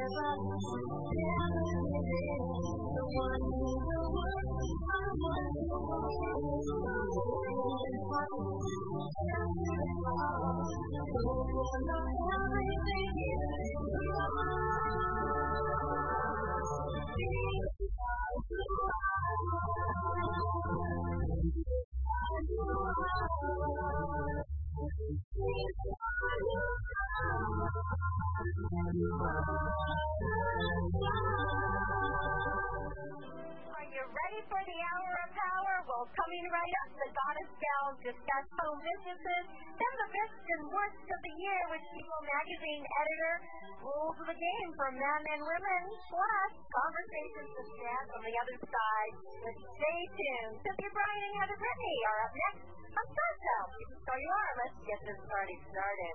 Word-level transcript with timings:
Are 0.00 0.06
you 17.18 17.49
ready 34.30 34.46
for 34.46 34.62
the 34.62 34.78
hour 34.94 35.12
of 35.26 35.30
power? 35.34 35.74
Well, 35.90 36.06
coming 36.14 36.46
right 36.54 36.74
up, 36.86 36.90
the 37.02 37.10
Goddess 37.10 37.50
Gals 37.50 37.98
discuss 37.98 38.46
home 38.62 38.78
businesses, 38.78 39.44
then 39.74 39.92
the 40.06 40.10
best 40.14 40.38
and 40.54 40.62
worst 40.70 41.02
of 41.02 41.18
the 41.18 41.34
year 41.34 41.60
with 41.74 41.82
People 41.90 42.22
Magazine 42.30 42.86
editor, 42.86 43.34
rules 43.82 44.14
of 44.22 44.30
the 44.30 44.38
game 44.38 44.70
for 44.78 44.94
men 44.94 45.22
and 45.34 45.42
women, 45.42 45.82
plus 46.14 46.52
conversations 46.62 47.50
with 47.58 47.74
Jan 47.74 48.04
on 48.06 48.22
the 48.22 48.34
other 48.38 48.56
side. 48.70 49.14
But 49.18 49.54
stay 49.66 49.98
tuned. 50.14 50.62
Cynthia 50.62 50.90
Brian 50.94 51.22
and 51.26 51.34
Heather 51.34 51.58
Brittany 51.58 51.98
are 52.06 52.18
up 52.22 52.30
next 52.30 52.70
on 52.70 53.06
Starstyle. 53.10 53.66
So 53.98 54.14
you 54.14 54.30
are. 54.30 54.50
Let's 54.62 54.78
get 54.86 55.00
this 55.10 55.20
party 55.26 55.58
started. 55.74 56.14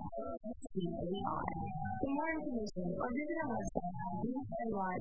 For 0.00 0.32
more 2.08 2.32
information, 2.32 2.88
or 2.96 3.08
visit 3.12 3.36
our 3.36 3.52
website 3.52 3.84
at 3.84 4.16
bstar.org. 4.24 4.96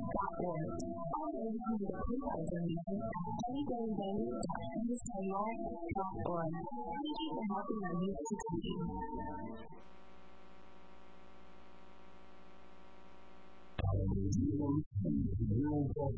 Also, 0.60 1.40
you 1.40 1.56
can 1.56 1.80
get 1.80 1.96
PayPal 2.04 2.44
donation 2.52 3.00
at 3.00 3.16
www.bstar.org. 3.48 4.20
Thank 6.52 7.16
you 7.16 7.32
for 7.32 7.48
helping 7.48 7.80
our 7.80 7.96
youth 7.96 8.20
succeed. 8.28 8.76
World 15.60 15.88
Talk. 15.96 16.12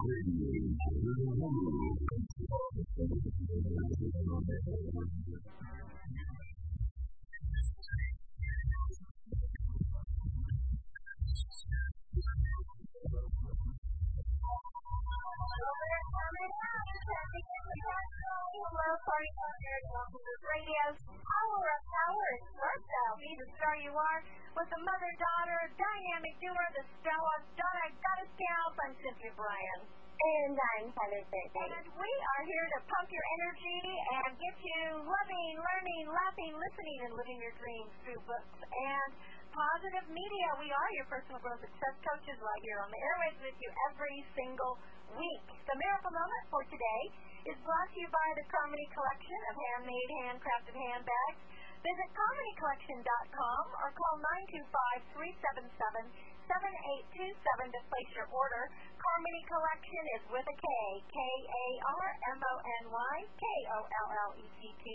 Hello, 18.52 18.67
party 19.08 19.32
listeners. 19.32 19.86
Welcome 19.95 20.23
to 20.28 20.36
Radio's 20.44 21.00
Hour 21.08 21.64
of 21.72 21.84
Power. 21.88 22.30
Starstyle, 22.52 23.16
be 23.16 23.32
the 23.39 23.48
star 23.56 23.80
you 23.80 23.95
are, 23.95 24.20
with 24.60 24.67
the 24.67 24.82
mother-daughter 24.84 25.72
dynamic 25.80 26.36
duo, 26.44 26.66
the 26.76 26.84
Stella 27.00 27.36
Donna 27.56 27.88
Goddess. 27.95 28.28
I'm 28.76 28.92
Cynthia 29.00 29.32
Brian. 29.39 29.80
And 29.88 30.60
I'm 30.60 30.92
Heather 30.92 31.23
Brittany. 31.32 31.80
And 31.80 31.95
we 31.95 32.12
are 32.12 32.44
here 32.44 32.67
to 32.76 32.80
pump 32.92 33.08
your 33.08 33.23
energy 33.39 33.84
and 34.20 34.36
get 34.36 34.56
you 34.60 35.00
loving, 35.00 35.54
learning, 35.56 36.06
laughing, 36.12 36.52
listening, 36.52 37.00
and 37.08 37.12
living 37.16 37.39
your 37.39 37.56
dreams 37.56 37.94
through 38.04 38.20
books 38.28 38.60
and 38.68 39.10
positive 39.52 40.08
media. 40.08 40.48
We 40.64 40.72
are 40.72 40.89
your 40.95 41.04
personal 41.12 41.44
growth 41.44 41.60
success 41.60 41.95
coaches 42.08 42.39
right 42.39 42.64
here 42.64 42.80
on 42.80 42.88
the 42.88 43.00
airwaves 43.00 43.39
with 43.44 43.58
you 43.60 43.67
every 43.92 44.23
single 44.32 44.80
week. 45.20 45.48
The 45.67 45.76
miracle 45.76 46.16
moment 46.16 46.44
for 46.48 46.64
today 46.72 47.02
is 47.52 47.60
brought 47.67 47.92
to 47.92 47.98
you 48.00 48.08
by 48.08 48.28
the 48.39 48.48
Karmony 48.48 48.88
Kollection 48.95 49.39
of 49.52 49.60
handmade, 49.60 50.12
handcrafted 50.23 50.72
handbags. 50.72 51.44
Visit 51.82 52.14
KarmonyKollection.com 52.14 53.64
or 53.82 53.89
call 53.98 54.22
925-377-7827 55.17 57.73
to 57.73 57.82
place 57.89 58.12
your 58.14 58.30
order. 58.30 58.70
Karmony 59.02 59.42
Kollection 59.50 60.06
is 60.16 60.22
with 60.30 60.45
a 60.45 60.58
K, 60.62 60.68
K-A-R-M-O-N-Y, 61.12 63.16
K-O-L-L-E-C-T, 63.36 64.86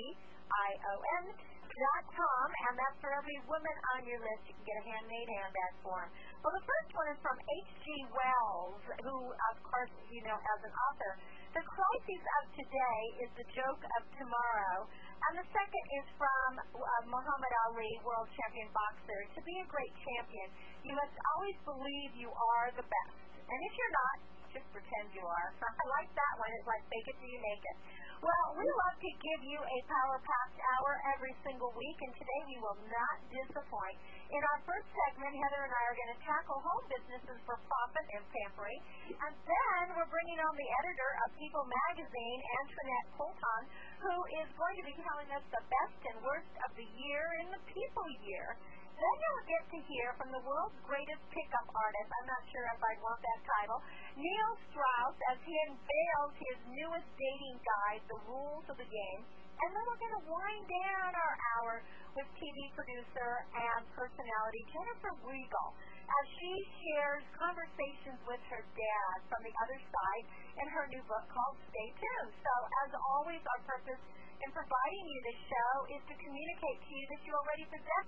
I-O-N, 0.46 1.34
dot 1.34 1.55
com, 1.76 2.48
and 2.68 2.72
that's 2.80 2.96
for 3.04 3.12
every 3.12 3.36
woman 3.44 3.76
on 3.92 4.08
your 4.08 4.16
list. 4.16 4.48
You 4.48 4.54
can 4.56 4.64
get 4.64 4.76
a 4.80 4.84
handmade 4.88 5.28
handbag 5.28 5.72
form. 5.84 6.08
Well, 6.40 6.54
the 6.56 6.64
first 6.64 6.90
one 6.96 7.08
is 7.12 7.18
from 7.20 7.36
H.G. 7.36 7.84
Wells, 8.16 8.82
who, 9.04 9.16
of 9.28 9.56
course, 9.60 9.92
you 10.08 10.24
know 10.24 10.40
as 10.40 10.60
an 10.64 10.72
author. 10.88 11.12
The 11.52 11.64
crisis 11.64 12.22
of 12.40 12.42
today 12.56 13.00
is 13.28 13.30
the 13.36 13.46
joke 13.52 13.82
of 13.84 14.02
tomorrow. 14.16 14.88
And 15.28 15.40
the 15.40 15.48
second 15.52 15.84
is 16.00 16.06
from 16.16 16.50
uh, 16.60 17.02
Muhammad 17.08 17.52
Ali, 17.68 17.92
world 18.04 18.28
champion 18.32 18.68
boxer. 18.72 19.20
To 19.36 19.40
be 19.44 19.54
a 19.60 19.66
great 19.68 19.92
champion, 20.00 20.48
you 20.84 20.94
must 20.96 21.16
always 21.36 21.56
believe 21.64 22.10
you 22.16 22.32
are 22.32 22.72
the 22.76 22.84
best. 22.84 23.16
And 23.46 23.58
if 23.62 23.72
you're 23.76 23.96
not, 23.96 24.16
just 24.56 24.72
pretend 24.72 25.12
you 25.12 25.20
are. 25.20 25.48
I 25.60 25.84
like 26.00 26.08
that 26.16 26.34
one. 26.40 26.48
It's 26.56 26.64
like 26.64 26.80
fake 26.88 27.12
it 27.12 27.16
till 27.20 27.28
you 27.28 27.40
make 27.44 27.60
it. 27.60 27.76
Well, 28.24 28.46
we 28.56 28.64
love 28.64 28.96
to 28.96 29.10
give 29.20 29.42
you 29.44 29.60
a 29.60 29.78
power 29.84 30.16
packed 30.24 30.56
hour 30.72 30.96
every 31.12 31.36
single 31.44 31.68
week, 31.76 31.98
and 32.00 32.12
today 32.16 32.40
we 32.48 32.56
will 32.64 32.80
not 32.88 33.16
disappoint. 33.28 34.00
In 34.32 34.40
our 34.40 34.58
first 34.64 34.88
segment, 34.88 35.36
Heather 35.36 35.68
and 35.68 35.74
I 35.76 35.82
are 35.84 35.96
going 36.00 36.12
to 36.16 36.20
tackle 36.24 36.56
home 36.64 36.84
businesses 36.88 37.38
for 37.44 37.60
profit 37.68 38.06
and 38.16 38.24
pampering, 38.32 38.80
and 39.20 39.32
then 39.36 39.84
we're 39.92 40.08
bringing 40.08 40.40
on 40.40 40.54
the 40.56 40.68
editor 40.80 41.10
of 41.28 41.36
People 41.36 41.64
Magazine, 41.68 42.40
Antoinette 42.64 43.08
Colton, 43.20 43.62
who 44.00 44.16
is 44.40 44.48
going 44.56 44.76
to 44.80 44.84
be 44.88 44.96
telling 45.04 45.28
us 45.36 45.44
the 45.52 45.64
best 45.68 46.00
and 46.08 46.16
worst 46.24 46.54
of 46.64 46.72
the 46.80 46.88
year 46.96 47.24
in 47.44 47.52
the 47.52 47.62
People 47.68 48.08
Year. 48.24 48.56
Then 48.96 49.14
you'll 49.20 49.44
get 49.44 49.64
to 49.76 49.78
hear 49.92 50.08
from 50.16 50.32
the 50.32 50.40
world's 50.40 50.80
greatest 50.88 51.20
pickup 51.28 51.68
artist. 51.76 52.08
I'm 52.16 52.28
not 52.32 52.42
sure 52.48 52.64
if 52.64 52.80
I'd 52.80 53.02
want 53.04 53.20
that 53.20 53.40
title. 53.44 53.78
Neil 54.16 54.52
Strauss, 54.72 55.16
as 55.36 55.38
he 55.44 55.52
unveils 55.68 56.32
his 56.40 56.58
newest 56.72 57.08
dating 57.20 57.60
guide, 57.60 58.02
The 58.08 58.20
Rules 58.24 58.64
of 58.72 58.80
the 58.80 58.88
Game. 58.88 59.22
And 59.56 59.68
then 59.72 59.84
we're 59.84 60.00
going 60.00 60.16
to 60.16 60.24
wind 60.32 60.64
down 60.64 61.12
our 61.12 61.34
hour 61.56 61.74
with 62.16 62.28
TV 62.40 62.56
producer 62.72 63.44
and 63.52 63.84
personality 63.92 64.64
Jennifer 64.72 65.12
Regal 65.28 65.68
as 66.06 66.24
she 66.40 66.52
shares 66.80 67.24
conversations 67.36 68.20
with 68.24 68.40
her 68.48 68.64
dad 68.64 69.16
from 69.28 69.40
the 69.44 69.52
other 69.64 69.76
side 69.80 70.24
in 70.56 70.66
her 70.72 70.84
new 70.88 71.04
book 71.04 71.24
called 71.28 71.56
Stay 71.68 71.88
Tuned. 72.00 72.32
So, 72.40 72.52
as 72.84 72.96
always, 73.16 73.40
our 73.44 73.60
purpose 73.64 74.00
in 74.44 74.50
providing 74.52 75.04
you 75.08 75.18
this 75.24 75.40
show 75.48 75.72
is 75.96 76.02
to 76.04 76.14
communicate 76.20 76.78
to 76.84 76.90
you 76.92 77.04
that 77.16 77.20
you 77.24 77.32
already 77.32 77.64
possess 77.72 78.06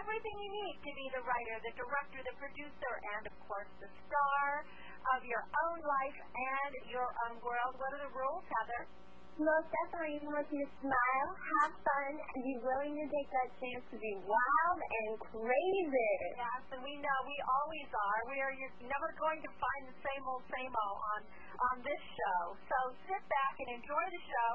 everything 0.00 0.36
you 0.40 0.50
need 0.50 0.76
to 0.84 0.92
be 0.92 1.06
the 1.14 1.22
writer, 1.24 1.56
the 1.64 1.74
director, 1.76 2.20
the 2.24 2.36
producer, 2.36 2.92
and 3.16 3.22
of 3.28 3.36
course 3.48 3.70
the 3.80 3.90
star 4.06 4.64
of 5.16 5.20
your 5.24 5.42
own 5.42 5.78
life 5.84 6.18
and 6.20 6.72
your 6.92 7.08
own 7.26 7.40
world. 7.40 7.72
What 7.80 7.90
are 7.96 8.02
the 8.04 8.12
rules, 8.12 8.44
Heather? 8.60 8.84
Most 9.40 9.72
definitely, 9.72 10.20
you 10.20 10.28
want 10.28 10.44
to 10.44 10.62
smile, 10.84 11.28
have 11.32 11.72
fun, 11.80 12.12
and 12.12 12.40
be 12.44 12.60
willing 12.60 12.92
to 12.92 13.06
take 13.08 13.30
that 13.32 13.48
chance 13.56 13.84
to 13.88 13.96
be 13.96 14.12
wild 14.20 14.78
and 14.84 15.16
crazy. 15.16 16.12
Yes, 16.36 16.60
and 16.76 16.84
we 16.84 17.00
know 17.00 17.16
we 17.24 17.38
always 17.48 17.88
are. 17.88 18.20
We 18.28 18.36
are 18.44 18.52
you're 18.52 18.76
never 18.84 19.08
going 19.16 19.40
to 19.40 19.50
find 19.56 19.82
the 19.88 19.96
same 20.04 20.22
old, 20.28 20.44
same 20.52 20.68
old 20.68 21.00
on 21.16 21.20
on 21.72 21.76
this 21.80 22.02
show. 22.04 22.52
So 22.68 22.76
sit 23.08 23.22
back 23.32 23.54
and 23.64 23.80
enjoy 23.80 24.04
the 24.12 24.22
show. 24.28 24.50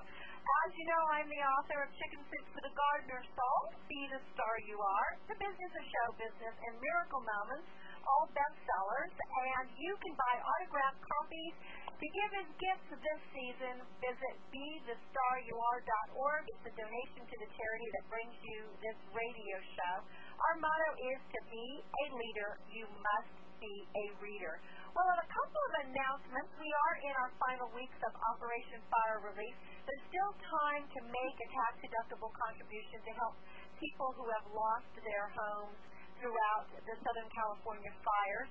As 0.46 0.70
you 0.78 0.86
know, 0.86 1.04
I'm 1.10 1.26
the 1.26 1.42
author 1.42 1.80
of 1.82 1.90
Chicken 1.98 2.22
Soup 2.30 2.46
for 2.54 2.62
the 2.62 2.70
Gardener's 2.78 3.26
Soul, 3.34 3.74
Be 3.90 4.02
the 4.14 4.22
Star 4.30 4.56
You 4.70 4.78
Are, 4.78 5.18
The 5.26 5.34
Business 5.42 5.74
of 5.74 5.84
Show 5.90 6.08
Business, 6.22 6.54
and 6.70 6.78
Miracle 6.78 7.26
Moments, 7.26 7.66
all 8.06 8.30
bestsellers. 8.30 9.14
And 9.18 9.74
you 9.74 9.98
can 9.98 10.14
buy 10.14 10.36
autographed 10.38 11.02
copies. 11.02 11.56
To 11.98 12.08
give 12.14 12.32
his 12.46 12.50
gifts 12.62 12.94
this 12.94 13.22
season, 13.34 13.82
visit 13.98 14.36
BeTheStarYouAre.org. 14.54 16.44
It's 16.46 16.66
a 16.70 16.74
donation 16.78 17.26
to 17.26 17.36
the 17.42 17.50
charity 17.50 17.90
that 17.98 18.06
brings 18.14 18.38
you 18.46 18.70
this 18.86 19.00
radio 19.18 19.58
show. 19.74 19.96
Our 20.06 20.56
motto 20.62 20.90
is 21.10 21.26
to 21.26 21.42
be 21.50 21.68
a 21.82 22.06
leader, 22.22 22.62
you 22.70 22.86
must 22.86 23.34
be 23.58 23.74
a 23.98 24.06
reader. 24.22 24.62
Well, 24.96 25.12
a 25.12 25.28
couple 25.28 25.60
of 25.60 25.74
announcements. 25.92 26.56
We 26.56 26.72
are 26.72 26.96
in 27.04 27.14
our 27.20 27.32
final 27.36 27.68
weeks 27.76 28.00
of 28.00 28.16
Operation 28.16 28.80
Fire 28.88 29.28
Relief. 29.28 29.56
There's 29.84 30.06
still 30.08 30.32
time 30.48 30.88
to 30.88 31.00
make 31.12 31.36
a 31.36 31.48
tax-deductible 31.52 32.32
contribution 32.32 33.04
to 33.04 33.12
help 33.20 33.36
people 33.76 34.16
who 34.16 34.24
have 34.32 34.48
lost 34.56 34.88
their 35.04 35.28
homes 35.36 35.76
throughout 36.16 36.72
the 36.80 36.96
Southern 37.04 37.28
California 37.28 37.92
fires. 38.08 38.48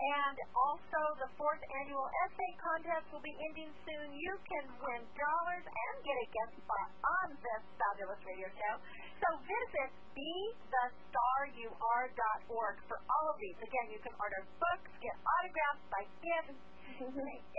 And 0.00 0.40
also, 0.56 1.12
the 1.20 1.28
fourth 1.36 1.60
annual 1.76 2.08
essay 2.24 2.56
contest 2.56 3.04
will 3.12 3.20
be 3.20 3.36
ending 3.52 3.68
soon. 3.84 4.16
You 4.16 4.32
can 4.48 4.64
win 4.80 5.04
dollars 5.12 5.68
and 5.68 5.94
get 6.00 6.16
a 6.16 6.24
guest 6.32 6.56
spot 6.56 6.88
on 7.04 7.36
this 7.36 7.60
fabulous 7.76 8.16
radio 8.24 8.48
show. 8.48 8.80
So 9.20 9.28
visit 9.44 9.92
BeTheStarYouAre.org 10.16 12.76
for 12.88 12.96
all 12.96 13.26
of 13.28 13.36
these. 13.44 13.60
Again, 13.60 13.92
you 13.92 14.00
can 14.00 14.16
order 14.16 14.40
books, 14.56 14.88
get 15.04 15.12
autographs, 15.20 15.84
by 15.92 16.08
gifts, 16.24 16.56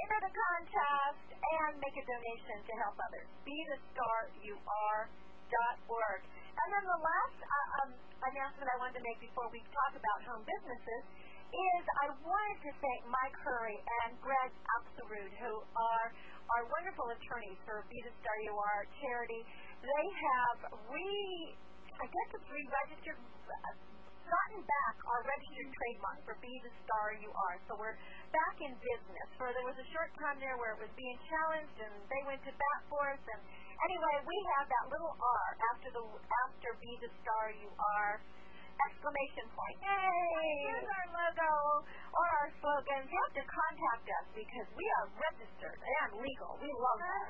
enter 0.02 0.20
the 0.26 0.34
contest, 0.34 1.38
and 1.38 1.78
make 1.78 1.94
a 1.94 2.06
donation 2.10 2.58
to 2.66 2.74
help 2.82 2.98
others. 2.98 3.30
BeTheStarYouAre.org. 3.46 6.22
And 6.58 6.68
then 6.74 6.90
the 6.90 7.02
last 7.06 7.38
uh, 7.38 7.86
um, 7.86 7.94
announcement 8.34 8.66
I 8.66 8.82
wanted 8.82 8.98
to 8.98 9.06
make 9.06 9.22
before 9.22 9.46
we 9.54 9.62
talk 9.70 9.94
about 9.94 10.26
home 10.26 10.42
businesses 10.42 11.06
is 11.52 11.84
I 12.00 12.08
wanted 12.24 12.60
to 12.64 12.72
thank 12.80 13.02
Mike 13.12 13.36
Hurry 13.44 13.76
and 13.76 14.16
Greg 14.24 14.52
Axelrod, 14.80 15.32
who 15.36 15.54
are 15.76 16.08
our 16.56 16.64
wonderful 16.72 17.12
attorneys 17.12 17.60
for 17.68 17.84
Be 17.92 18.00
the 18.08 18.14
Star 18.24 18.38
You 18.44 18.56
Are 18.56 18.88
charity. 19.04 19.44
They 19.84 20.08
have 20.16 20.58
re, 20.88 21.12
I 22.00 22.06
guess 22.08 22.30
it's 22.40 22.50
re-registered, 22.52 23.20
uh, 23.20 23.76
gotten 24.32 24.64
back 24.64 24.96
our 25.12 25.22
registered 25.28 25.70
trademark 25.76 26.20
for 26.24 26.36
Be 26.40 26.54
the 26.64 26.72
Star 26.88 27.20
You 27.20 27.32
Are. 27.36 27.60
So 27.68 27.76
we're 27.76 28.00
back 28.32 28.56
in 28.64 28.72
business. 28.80 29.28
For 29.36 29.52
there 29.52 29.68
was 29.68 29.76
a 29.76 29.88
short 29.92 30.08
time 30.24 30.40
there 30.40 30.56
where 30.56 30.80
it 30.80 30.80
was 30.80 30.94
being 30.96 31.20
challenged, 31.28 31.78
and 31.84 31.94
they 32.08 32.22
went 32.24 32.40
to 32.48 32.54
bat 32.56 32.82
for 32.88 33.12
us. 33.12 33.24
And 33.28 33.42
anyway, 33.92 34.16
we 34.24 34.38
have 34.56 34.72
that 34.72 34.86
little 34.88 35.16
R 35.20 35.48
after 35.76 35.90
the 36.00 36.04
after 36.48 36.70
Be 36.80 36.92
the 37.04 37.12
Star 37.20 37.52
You 37.60 37.68
Are 37.76 38.24
exclamation 38.90 39.46
point. 39.54 39.78
Yay! 39.84 40.54
Here's 40.66 40.90
our 40.90 41.08
logo 41.14 41.52
or 42.16 42.26
our 42.42 42.50
slogans. 42.64 43.08
You 43.12 43.18
have 43.18 43.36
to 43.38 43.46
contact 43.46 44.06
us 44.08 44.26
because 44.34 44.68
we 44.74 44.86
are 45.02 45.06
registered 45.20 45.78
and 45.78 46.10
legal. 46.18 46.58
We 46.62 46.72
love 46.72 47.00
that. 47.02 47.26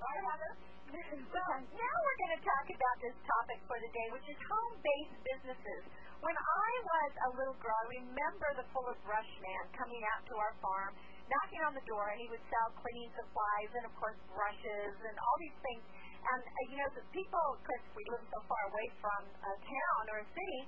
Well, 0.91 1.59
now 1.81 1.95
we're 2.03 2.19
going 2.19 2.35
to 2.35 2.43
talk 2.43 2.65
about 2.67 2.97
this 2.99 3.15
topic 3.23 3.59
for 3.67 3.77
the 3.79 3.91
day, 3.95 4.07
which 4.11 4.27
is 4.27 4.39
home-based 4.43 5.17
businesses. 5.23 5.83
When 6.21 6.37
I 6.37 6.71
was 6.85 7.11
a 7.17 7.29
little 7.33 7.57
girl, 7.57 7.73
I 7.73 7.87
remember 7.97 8.47
the 8.53 8.67
Fuller 8.75 8.93
Brush 9.01 9.31
man 9.41 9.63
coming 9.73 10.03
out 10.13 10.21
to 10.29 10.35
our 10.37 10.53
farm, 10.61 10.93
knocking 11.25 11.61
on 11.65 11.73
the 11.73 11.81
door, 11.89 12.13
and 12.13 12.21
he 12.21 12.29
would 12.29 12.43
sell 12.45 12.69
cleaning 12.77 13.09
supplies 13.17 13.71
and, 13.73 13.83
of 13.89 13.93
course, 13.97 14.19
brushes 14.29 14.93
and 15.01 15.15
all 15.17 15.37
these 15.41 15.57
things. 15.65 15.81
And, 16.21 16.41
uh, 16.45 16.69
you 16.69 16.77
know, 16.77 16.89
the 16.93 17.01
people, 17.09 17.45
because 17.57 17.83
we 17.97 18.05
live 18.13 18.21
so 18.29 18.39
far 18.45 18.69
away 18.69 18.85
from 19.01 19.21
a 19.25 19.53
town 19.65 20.03
or 20.13 20.21
a 20.21 20.27
city, 20.29 20.61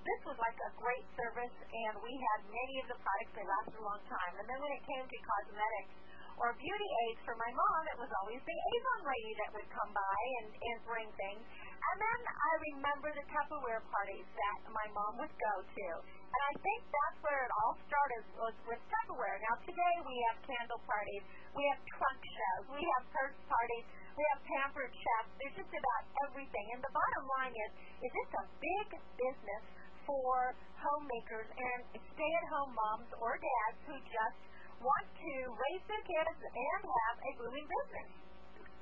this 0.00 0.20
was 0.24 0.36
like 0.40 0.56
a 0.64 0.70
great 0.80 1.04
service, 1.12 1.56
and 1.60 1.94
we 2.00 2.12
had 2.16 2.40
many 2.48 2.74
of 2.80 2.86
the 2.88 2.98
products. 3.00 3.32
They 3.36 3.44
lasted 3.44 3.76
a 3.76 3.84
long 3.84 4.00
time. 4.08 4.32
And 4.40 4.46
then 4.48 4.58
when 4.60 4.72
it 4.72 4.82
came 4.88 5.04
to 5.04 5.18
cosmetics 5.20 5.94
or 6.40 6.56
beauty 6.56 6.90
aids 7.04 7.20
for 7.28 7.36
my 7.36 7.52
mom, 7.52 7.82
it 7.92 7.98
was 8.00 8.08
always 8.24 8.40
the 8.40 8.56
Avon 8.56 9.00
lady 9.04 9.32
that 9.44 9.50
would 9.52 9.68
come 9.68 9.92
by 9.92 10.20
and, 10.40 10.48
and 10.56 10.76
bring 10.88 11.08
things. 11.20 11.44
And 11.44 11.96
then 12.00 12.20
I 12.32 12.52
remember 12.72 13.12
the 13.12 13.24
Tupperware 13.28 13.84
parties 13.92 14.24
that 14.24 14.58
my 14.72 14.86
mom 14.96 15.20
would 15.20 15.32
go 15.36 15.54
to. 15.60 15.86
And 16.00 16.40
I 16.48 16.54
think 16.64 16.80
that's 16.88 17.18
where 17.20 17.44
it 17.44 17.52
all 17.60 17.76
started 17.84 18.22
was 18.40 18.56
with 18.64 18.80
Tupperware. 18.88 19.36
Now 19.52 19.60
today 19.68 19.94
we 20.00 20.16
have 20.32 20.36
candle 20.48 20.80
parties, 20.88 21.24
we 21.52 21.64
have 21.68 21.80
trunk 22.00 22.20
shows, 22.24 22.64
we 22.72 22.82
have 22.96 23.04
purse 23.12 23.36
parties, 23.44 23.84
we 24.16 24.24
have 24.32 24.40
pampered 24.48 24.92
chefs. 24.96 25.32
There's 25.40 25.56
just 25.60 25.72
about 25.76 26.04
everything. 26.28 26.66
And 26.72 26.80
the 26.80 26.92
bottom 26.92 27.24
line 27.36 27.54
is, 27.68 27.72
is 28.00 28.12
it's 28.16 28.36
a 28.36 28.46
big 28.64 28.88
business 29.16 29.64
for 30.10 30.58
homemakers 30.74 31.46
and 31.54 31.80
stay-at-home 31.94 32.74
moms 32.74 33.10
or 33.22 33.38
dads 33.38 33.78
who 33.86 33.94
just 34.10 34.42
want 34.82 35.06
to 35.06 35.32
raise 35.54 35.84
their 35.86 36.02
kids 36.02 36.38
and 36.42 36.80
have 36.82 37.16
a 37.22 37.30
booming 37.38 37.62
business. 37.62 38.10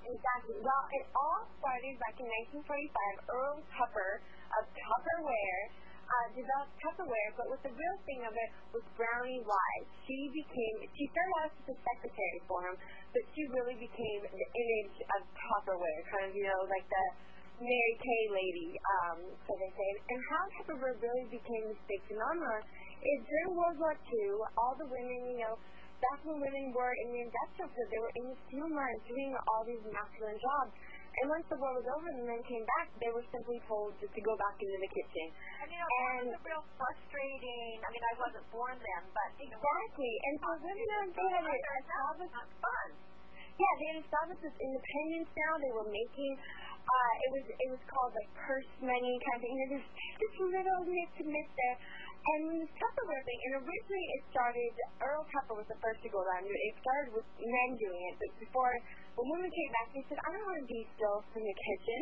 Exactly. 0.09 0.57
Well, 0.65 0.85
it 0.97 1.05
all 1.13 1.45
started 1.61 1.95
back 2.01 2.17
in 2.17 2.25
1945. 2.65 3.29
Earl 3.29 3.61
Tupper 3.77 4.25
of 4.57 4.65
Tupperware 4.73 5.63
uh, 6.09 6.27
developed 6.33 6.73
Tupperware, 6.81 7.31
but 7.37 7.53
what 7.53 7.61
the 7.61 7.75
real 7.77 7.99
thing 8.09 8.25
of 8.25 8.33
it 8.33 8.51
was 8.73 8.81
Brownie 8.97 9.45
Wise. 9.45 9.89
She 10.09 10.33
became, 10.33 10.77
she 10.97 11.05
started 11.13 11.35
out 11.45 11.53
as 11.53 11.77
a 11.77 11.77
secretary 11.77 12.41
for 12.49 12.65
him, 12.65 12.81
but 13.13 13.21
she 13.37 13.45
really 13.53 13.77
became 13.77 14.25
the 14.25 14.49
image 14.49 14.97
of 15.13 15.21
Tupperware, 15.37 16.01
kind 16.09 16.25
of, 16.25 16.33
you 16.33 16.49
know, 16.49 16.65
like 16.73 16.89
the 16.89 17.05
Mary 17.58 17.94
Kay 17.99 18.22
lady, 18.31 18.70
um, 18.78 19.19
so 19.46 19.50
they 19.58 19.72
say. 19.75 19.88
And 20.14 20.20
how 20.31 20.43
Tupperware 20.58 20.94
really 21.02 21.26
became 21.26 21.66
this 21.66 21.82
big 21.90 22.02
phenomenon 22.06 22.62
is 23.02 23.19
during 23.26 23.50
World 23.55 23.78
War 23.82 23.94
II, 23.94 24.31
all 24.58 24.75
the 24.78 24.87
women, 24.87 25.19
you 25.34 25.38
know, 25.43 25.55
back 25.99 26.19
when 26.22 26.38
women 26.38 26.70
were 26.70 26.94
in 27.06 27.08
the 27.14 27.20
industrial 27.26 27.69
field, 27.75 27.88
they 27.90 28.02
were 28.02 28.14
in 28.14 28.25
the 28.31 28.38
steel 28.46 28.69
mines 28.70 29.02
doing 29.10 29.34
all 29.50 29.62
these 29.66 29.82
masculine 29.90 30.38
jobs. 30.38 30.75
And 31.19 31.26
once 31.34 31.43
the 31.50 31.58
war 31.58 31.75
was 31.75 31.82
over 31.82 32.06
and 32.14 32.19
the 32.22 32.26
men 32.31 32.43
came 32.46 32.62
back, 32.78 32.94
they 33.02 33.10
were 33.10 33.26
simply 33.34 33.58
told 33.66 33.90
just 33.99 34.14
to 34.14 34.22
go 34.22 34.38
back 34.38 34.55
into 34.62 34.78
the 34.78 34.90
kitchen. 34.94 35.26
And, 35.58 35.66
you 35.66 35.78
know, 35.82 35.90
and 35.90 36.31
it 36.31 36.38
was 36.38 36.43
real 36.46 36.64
frustrating. 36.78 37.75
I 37.82 37.88
mean, 37.90 38.05
I 38.06 38.14
wasn't 38.22 38.46
born 38.55 38.78
then, 38.78 39.02
but, 39.10 39.31
you 39.43 39.50
know. 39.50 39.58
Exactly. 39.58 40.14
And 40.31 40.34
so 40.38 40.49
women, 40.62 41.05
they 41.10 41.28
had 41.34 41.43
a, 41.43 41.56
a 41.58 42.44
fun. 42.62 42.88
Yeah, 43.58 43.72
they 43.82 43.87
had 43.90 43.99
established 44.06 44.43
this 44.46 44.55
independence 44.62 45.31
now. 45.34 45.52
They 45.58 45.75
were 45.75 45.90
making 45.90 46.32
uh, 46.88 47.14
it 47.20 47.31
was 47.37 47.44
it 47.52 47.69
was 47.69 47.82
called 47.85 48.12
like 48.17 48.31
purse 48.32 48.70
money 48.81 49.14
kind 49.29 49.37
of 49.37 49.43
thing. 49.44 49.52
And 49.52 49.70
there's 49.76 49.88
this 50.17 50.35
little 50.40 50.81
niche 50.88 51.14
to 51.20 51.25
miss 51.29 51.49
there. 51.52 51.76
And 52.19 52.40
this 52.61 52.73
Tupperware 52.76 53.25
thing, 53.25 53.40
and 53.49 53.52
originally 53.62 54.06
it 54.19 54.23
started, 54.35 54.73
Earl 55.00 55.25
Tupper 55.32 55.55
was 55.55 55.69
the 55.70 55.79
first 55.81 56.02
to 56.05 56.11
go 56.12 56.20
around. 56.20 56.44
It 56.44 56.76
started 56.82 57.14
with 57.14 57.24
men 57.41 57.70
doing 57.79 58.03
it, 58.10 58.15
but 58.20 58.31
before, 58.43 58.74
when 59.17 59.27
women 59.32 59.48
came 59.48 59.70
back, 59.72 59.89
they 59.96 60.05
said, 60.10 60.19
I 60.27 60.34
don't 60.34 60.44
want 60.44 60.60
to 60.60 60.69
be 60.69 60.82
still 60.98 61.24
in 61.39 61.43
the 61.46 61.56
kitchen. 61.56 62.01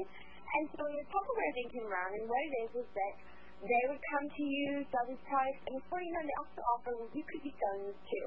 And 0.57 0.65
so 0.73 0.83
the 0.83 1.05
Tupperware 1.13 1.53
thing 1.55 1.69
came 1.69 1.87
around, 1.87 2.11
and 2.17 2.25
what 2.27 2.43
it 2.43 2.55
is 2.65 2.71
is 2.81 2.89
that 2.91 3.15
they 3.61 3.83
would 3.93 4.03
come 4.13 4.27
to 4.27 4.43
you, 4.43 4.83
sell 4.91 5.05
these 5.07 5.23
products, 5.31 5.63
and 5.69 5.75
before 5.79 6.01
you 6.01 6.11
know 6.11 6.25
they 6.25 6.39
also 6.43 6.61
offer, 6.75 6.91
well, 6.97 7.13
you 7.13 7.25
could 7.25 7.43
be 7.45 7.53
selling 7.55 7.85
this 7.93 8.01
too. 8.09 8.27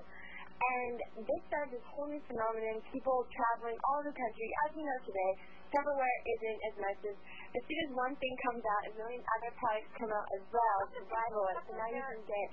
And 0.59 0.97
this 1.23 1.41
started 1.47 1.71
this 1.79 1.85
whole 1.87 2.11
new 2.11 2.19
phenomenon, 2.27 2.83
people 2.91 3.23
traveling 3.31 3.79
all 3.87 4.03
over 4.03 4.11
the 4.11 4.15
country. 4.15 4.47
As 4.67 4.69
you 4.75 4.83
know 4.83 4.99
today, 5.07 5.31
Tupperware 5.69 6.19
isn't 6.25 6.59
as 6.65 6.75
much 6.81 6.99
as 7.05 7.17
as 7.53 7.61
soon 7.65 7.79
as 7.85 7.89
one 7.93 8.13
thing 8.17 8.33
comes 8.45 8.61
out, 8.61 8.81
a 8.89 8.91
million 8.97 9.21
other 9.37 9.51
products 9.57 9.89
come 9.97 10.11
out 10.13 10.27
as 10.37 10.43
well 10.53 10.79
to 10.93 10.99
rival 11.09 11.43
it. 11.49 11.57
So 11.65 11.71
now 11.77 11.89
you 11.89 12.01
can 12.01 12.21
get 12.25 12.47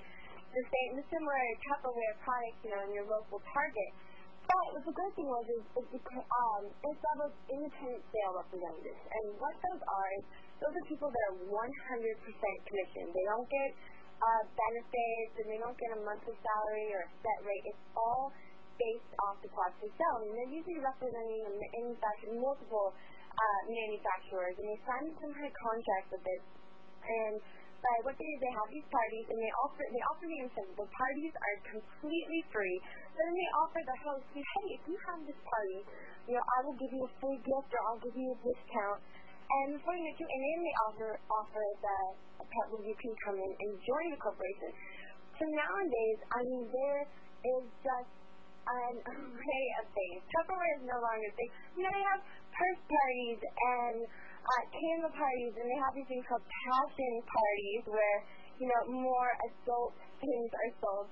the 0.53 0.63
same, 0.63 0.89
the 0.97 1.05
similar 1.09 1.41
Tupperware 1.69 2.15
products, 2.21 2.59
you 2.65 2.69
know, 2.73 2.81
in 2.85 2.91
your 2.93 3.05
local 3.05 3.41
Target. 3.53 3.91
But 4.47 4.79
the 4.79 4.95
good 4.95 5.11
thing 5.19 5.27
was 5.27 5.43
is, 5.51 5.63
is 5.75 5.87
because, 5.91 6.23
um, 6.23 6.71
it's 6.71 7.03
those 7.19 7.35
independent 7.51 7.99
sale 7.99 8.33
representatives, 8.39 9.03
and 9.11 9.25
what 9.43 9.51
those 9.59 9.83
are 9.83 10.09
is 10.15 10.23
those 10.63 10.71
are 10.71 10.85
people 10.87 11.11
that 11.11 11.23
are 11.29 11.37
100% 11.51 11.51
commission. 11.51 13.03
They 13.11 13.25
don't 13.27 13.49
get 13.51 13.69
uh, 14.23 14.43
benefits, 14.47 15.33
and 15.43 15.45
they 15.51 15.59
don't 15.59 15.75
get 15.75 15.91
a 15.93 15.99
monthly 15.99 16.37
salary 16.39 16.87
or 16.95 17.03
a 17.05 17.09
set 17.21 17.39
rate. 17.43 17.65
It's 17.69 17.83
all 17.93 18.31
based 18.77 19.13
off 19.27 19.35
the 19.41 19.49
products 19.51 19.81
they 19.81 19.91
sell. 19.97 20.15
And 20.23 20.29
they're 20.37 20.53
usually 20.53 20.79
representing 20.81 21.41
and 21.49 21.55
manufacturing 21.57 22.37
multiple 22.39 22.93
uh, 22.93 23.61
manufacturers, 23.69 24.55
and 24.57 24.65
they 24.69 24.79
sign 24.85 25.05
some 25.21 25.33
kind 25.33 25.45
of 25.49 25.55
contract 25.57 26.07
with 26.13 26.25
it. 26.25 26.41
And 27.05 27.35
by 27.77 27.95
what 28.01 28.17
they 28.17 28.25
do, 28.25 28.35
they 28.41 28.53
have 28.57 28.69
these 28.73 28.89
parties, 28.89 29.25
and 29.29 29.37
they 29.37 29.53
offer 29.61 29.83
they 29.85 30.03
offer 30.09 30.25
the 30.25 30.39
incentive. 30.41 30.77
The 30.81 30.89
parties 30.89 31.33
are 31.37 31.57
completely 31.77 32.41
free. 32.49 32.77
So 33.13 33.21
then 33.21 33.33
they 33.37 33.49
offer 33.61 33.79
the 33.85 33.97
host, 34.01 34.25
hey, 34.33 34.65
if 34.73 34.81
you 34.89 34.97
have 35.13 35.19
this 35.29 35.39
party, 35.45 35.79
you 36.25 36.33
know, 36.35 36.43
I 36.43 36.57
will 36.65 36.77
give 36.77 36.89
you 36.89 37.05
a 37.05 37.11
free 37.21 37.37
gift, 37.37 37.69
or 37.71 37.81
I'll 37.85 38.01
give 38.01 38.17
you 38.17 38.29
a 38.33 38.39
discount. 38.41 38.99
And 39.47 39.79
before 39.79 39.95
you 39.95 40.11
it, 40.11 40.17
and 40.19 40.41
then 40.43 40.59
they 40.59 40.75
offer 40.89 41.09
offer 41.31 41.63
the 41.79 41.97
a 42.43 42.45
where 42.67 42.83
you 42.83 42.95
can 42.99 43.13
come 43.23 43.37
in 43.39 43.51
and 43.55 43.69
join 43.79 44.05
the 44.11 44.19
corporation. 44.19 44.69
So 45.39 45.45
nowadays, 45.47 46.19
I 46.33 46.39
mean, 46.43 46.63
there 46.67 47.01
is 47.05 47.63
just 47.79 48.11
an 48.67 48.95
array 48.99 49.65
of 49.79 49.85
things. 49.95 50.19
Tupperware 50.35 50.73
is 50.79 50.83
no 50.85 50.97
longer 50.99 51.27
a 51.31 51.35
thing. 51.39 51.51
You 51.79 51.81
know, 51.87 51.91
they 51.93 52.05
have 52.11 52.21
purse 52.51 52.81
parties 52.83 53.39
and 53.39 53.97
uh, 54.03 54.63
candle 54.71 55.13
parties, 55.13 55.53
and 55.55 55.65
they 55.67 55.79
have 55.79 55.93
these 55.95 56.07
things 56.07 56.23
called 56.27 56.43
passion 56.43 57.13
parties 57.27 57.83
where, 57.87 58.17
you 58.59 58.67
know, 58.67 58.81
more 58.91 59.31
adult 59.51 59.95
things 60.19 60.49
are 60.51 60.71
sold. 60.81 61.07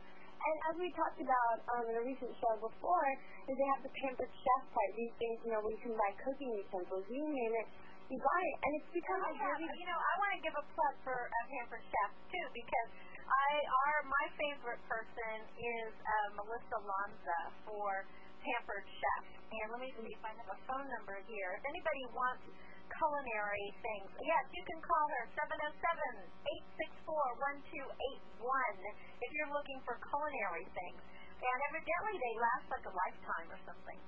and 0.45 0.57
as 0.69 0.75
we 0.77 0.89
talked 0.93 1.19
about 1.21 1.57
um, 1.73 1.83
in 1.89 1.95
a 1.97 2.03
recent 2.05 2.31
show 2.37 2.53
before, 2.61 3.09
is 3.49 3.53
they 3.57 3.69
have 3.73 3.81
the 3.81 3.93
pampered 4.01 4.29
chef 4.29 4.61
type. 4.73 4.91
These 4.97 5.15
things, 5.17 5.37
you 5.45 5.51
know, 5.53 5.61
where 5.61 5.73
you 5.73 5.81
can 5.81 5.93
buy 5.97 6.11
cooking 6.21 6.49
utensils. 6.53 7.05
You 7.09 7.21
name 7.25 7.53
it, 7.61 7.67
you 8.09 8.17
buy 8.21 8.41
it, 8.41 8.57
and 8.61 8.71
it's 8.77 8.91
become 8.93 9.21
I 9.21 9.33
a 9.33 9.57
really 9.57 9.69
you 9.81 9.87
know, 9.89 9.97
I 9.97 10.13
want 10.21 10.31
to 10.37 10.41
give 10.45 10.55
a 10.57 10.65
plug 10.77 10.95
for 11.01 11.17
uh, 11.17 11.33
Pampered 11.49 11.85
Chef 11.89 12.09
too 12.29 12.45
because 12.53 12.89
I 13.25 13.49
our 13.65 14.05
my 14.05 14.25
favorite 14.37 14.81
person 14.85 15.37
is 15.57 15.91
uh, 15.97 16.37
Melissa 16.37 16.77
Lanza 16.85 17.39
for 17.65 18.05
Pampered 18.45 18.85
Chef. 18.85 19.25
And 19.49 19.73
let 19.73 19.81
me 19.81 19.89
see 19.97 20.13
if 20.13 20.21
I 20.21 20.29
have 20.37 20.49
a 20.53 20.59
phone 20.69 20.85
number 20.93 21.17
here. 21.25 21.57
If 21.57 21.65
anybody 21.65 22.05
wants 22.13 22.45
culinary 22.85 23.73
things, 23.81 24.09
yes, 24.21 24.45
you 24.53 24.61
can 24.69 24.77
call 24.85 25.05
her 25.09 25.25
707-864-1281 26.85 28.45
if 29.25 29.29
you're 29.33 29.49
looking 29.49 29.81
for 29.81 29.97
culinary 30.05 30.69
things. 30.77 31.01
And 31.41 31.57
evidently 31.73 32.15
they 32.21 32.33
last 32.37 32.65
like 32.69 32.85
a 32.85 32.93
lifetime 32.93 33.47
or 33.49 33.59
something. 33.65 33.99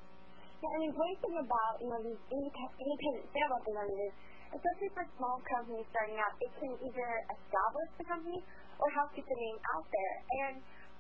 Yeah, 0.57 0.73
and 0.73 0.89
the 0.89 0.93
great 0.97 1.17
thing 1.21 1.37
about 1.37 1.73
you 1.81 1.89
know 1.89 2.01
these 2.01 2.21
independent, 2.33 3.29
sale 3.29 3.49
representatives, 3.49 4.17
especially 4.57 4.89
for 4.97 5.05
small 5.17 5.37
companies 5.53 5.85
starting 5.93 6.17
out, 6.17 6.33
it 6.41 6.49
can 6.57 6.73
either 6.81 7.09
establish 7.29 7.89
the 8.01 8.05
company 8.09 8.41
or 8.79 8.87
help 8.93 9.09
get 9.13 9.25
the 9.25 9.37
name 9.37 9.59
out 9.75 9.87
there. 9.89 10.15
And 10.47 10.55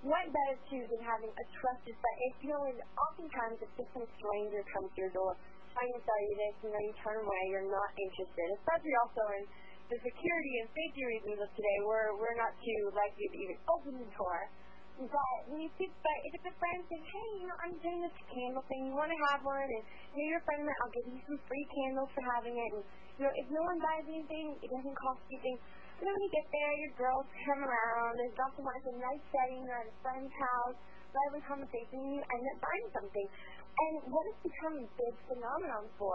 what 0.05 0.29
better 0.29 0.57
too 0.69 0.83
than 0.93 1.01
having 1.01 1.33
a 1.33 1.45
trusted 1.57 1.95
friend? 1.97 2.17
If 2.29 2.33
you 2.45 2.49
know, 2.53 2.63
and 2.69 2.79
oftentimes 2.97 3.57
if 3.61 3.69
just 3.77 3.89
some 3.97 4.05
stranger 4.17 4.61
comes 4.69 4.93
to 4.93 4.97
your 5.01 5.13
door 5.13 5.33
trying 5.73 5.93
to 5.93 6.01
sell 6.01 6.21
you 6.25 6.33
this, 6.37 6.55
you 6.65 6.69
know, 6.73 6.81
you 6.81 6.93
turn 7.05 7.17
away, 7.21 7.41
you're 7.53 7.69
not 7.69 7.89
interested. 7.97 8.47
Especially 8.57 8.95
also 8.97 9.23
in 9.37 9.43
the 9.93 9.97
security 10.01 10.53
and 10.61 10.67
safety 10.73 11.03
reasons 11.05 11.37
of 11.37 11.49
today, 11.53 11.77
where 11.85 12.17
we're 12.17 12.37
not 12.37 12.53
too 12.59 12.81
likely 12.97 13.25
to 13.29 13.37
even 13.37 13.57
open 13.69 13.93
the 14.01 14.09
door. 14.17 14.49
But 14.97 15.37
when 15.45 15.61
you 15.61 15.69
see, 15.77 15.85
but 16.01 16.17
if 16.25 16.41
it's 16.41 16.49
a 16.49 16.55
friend 16.57 16.81
saying, 16.89 17.05
hey, 17.05 17.29
you 17.37 17.45
know, 17.45 17.57
I'm 17.61 17.77
doing 17.77 18.01
this 18.01 18.17
candle 18.33 18.65
thing, 18.65 18.89
you 18.89 18.97
want 18.97 19.13
to 19.13 19.19
have 19.29 19.45
one, 19.45 19.61
and 19.61 19.83
you 20.17 20.25
know, 20.25 20.29
your 20.33 20.41
friend, 20.41 20.65
I'll 20.65 20.89
give 20.89 21.05
you 21.05 21.21
some 21.29 21.37
free 21.45 21.65
candles 21.69 22.09
for 22.17 22.25
having 22.33 22.57
it, 22.57 22.69
and 22.73 22.81
you 23.17 23.21
know, 23.29 23.33
if 23.37 23.47
no 23.53 23.61
one 23.61 23.77
buys 23.77 24.05
anything, 24.09 24.57
it 24.57 24.69
doesn't 24.73 24.97
cost 24.97 25.21
anything. 25.29 25.57
And 25.97 26.05
when 26.05 26.21
you 26.21 26.29
get 26.29 26.45
there, 26.53 26.73
your 26.77 26.93
girls 26.93 27.25
come 27.41 27.65
around, 27.65 28.21
lots 28.37 28.53
of 28.53 28.69
it's 28.69 28.85
a 28.85 28.95
nice 29.01 29.23
setting, 29.33 29.65
you're 29.65 29.81
at 29.81 29.89
a 29.89 29.97
friend's 30.05 30.29
house, 30.37 30.77
lively 31.09 31.41
conversation, 31.41 31.97
and 31.97 32.13
you 32.13 32.21
end 32.21 32.45
up 32.53 32.59
buying 32.61 32.89
something. 32.93 33.27
And 33.77 33.93
what 34.13 34.23
it's 34.29 34.41
become 34.45 34.77
a 34.77 34.87
big 34.93 35.15
phenomenon 35.25 35.89
for 35.97 36.13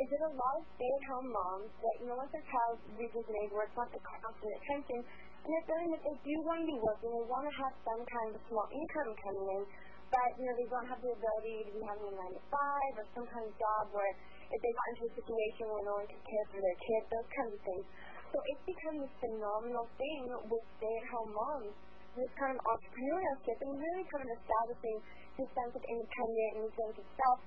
is 0.00 0.06
that 0.08 0.22
a 0.24 0.32
lot 0.32 0.54
of 0.56 0.64
stay-at-home 0.80 1.28
moms 1.28 1.68
that, 1.76 1.94
you 2.00 2.06
know, 2.08 2.16
once 2.16 2.32
their 2.32 2.46
child 2.48 2.80
reaches 2.96 3.20
an 3.28 3.36
age 3.44 3.52
where 3.52 3.68
it's 3.68 3.76
not 3.76 3.92
the 3.92 4.00
constant 4.00 4.52
attention, 4.64 4.98
and 5.04 5.48
they're 5.52 5.68
feeling 5.68 5.90
that 5.92 6.02
they 6.08 6.16
do 6.24 6.34
want 6.48 6.64
to 6.64 6.68
be 6.70 6.78
working, 6.80 7.12
they 7.12 7.28
want 7.28 7.44
to 7.44 7.54
have 7.60 7.74
some 7.84 8.00
kind 8.08 8.30
of 8.32 8.40
small 8.48 8.64
income 8.72 9.12
coming 9.12 9.60
in, 9.60 9.62
but, 10.08 10.30
you 10.40 10.48
know, 10.48 10.56
they 10.56 10.68
don't 10.72 10.88
have 10.88 11.04
the 11.04 11.12
ability 11.12 11.68
to 11.68 11.72
be 11.76 11.82
having 11.84 12.08
a 12.08 12.14
9 12.16 12.32
to 12.32 12.42
5 12.48 12.96
or 12.96 13.04
some 13.12 13.26
kind 13.28 13.44
of 13.44 13.52
job 13.60 13.92
where 13.92 14.08
if 14.48 14.58
they 14.64 14.72
got 14.72 14.86
into 14.96 15.04
a 15.04 15.12
situation 15.20 15.68
where 15.68 15.84
no 15.84 15.94
one 16.00 16.08
could 16.08 16.24
care 16.24 16.46
for 16.48 16.56
their 16.64 16.78
kids, 16.80 17.04
those 17.12 17.28
kinds 17.28 17.52
of 17.52 17.60
things. 17.60 17.84
So 18.28 18.36
it's 18.44 18.64
become 18.68 18.96
this 19.00 19.14
phenomenal 19.24 19.88
thing 19.96 20.20
with 20.28 20.64
stay-at-home 20.76 21.32
moms, 21.32 21.74
this 22.12 22.32
kind 22.36 22.52
of 22.52 22.60
entrepreneurship, 22.60 23.56
and 23.64 23.72
really 23.72 24.04
kind 24.12 24.24
of 24.28 24.30
establishing 24.36 24.96
this 25.40 25.48
sense 25.56 25.72
of 25.72 25.82
independence 25.84 26.54
and 26.60 26.68
sense 26.76 26.96
of 27.00 27.06
self, 27.16 27.38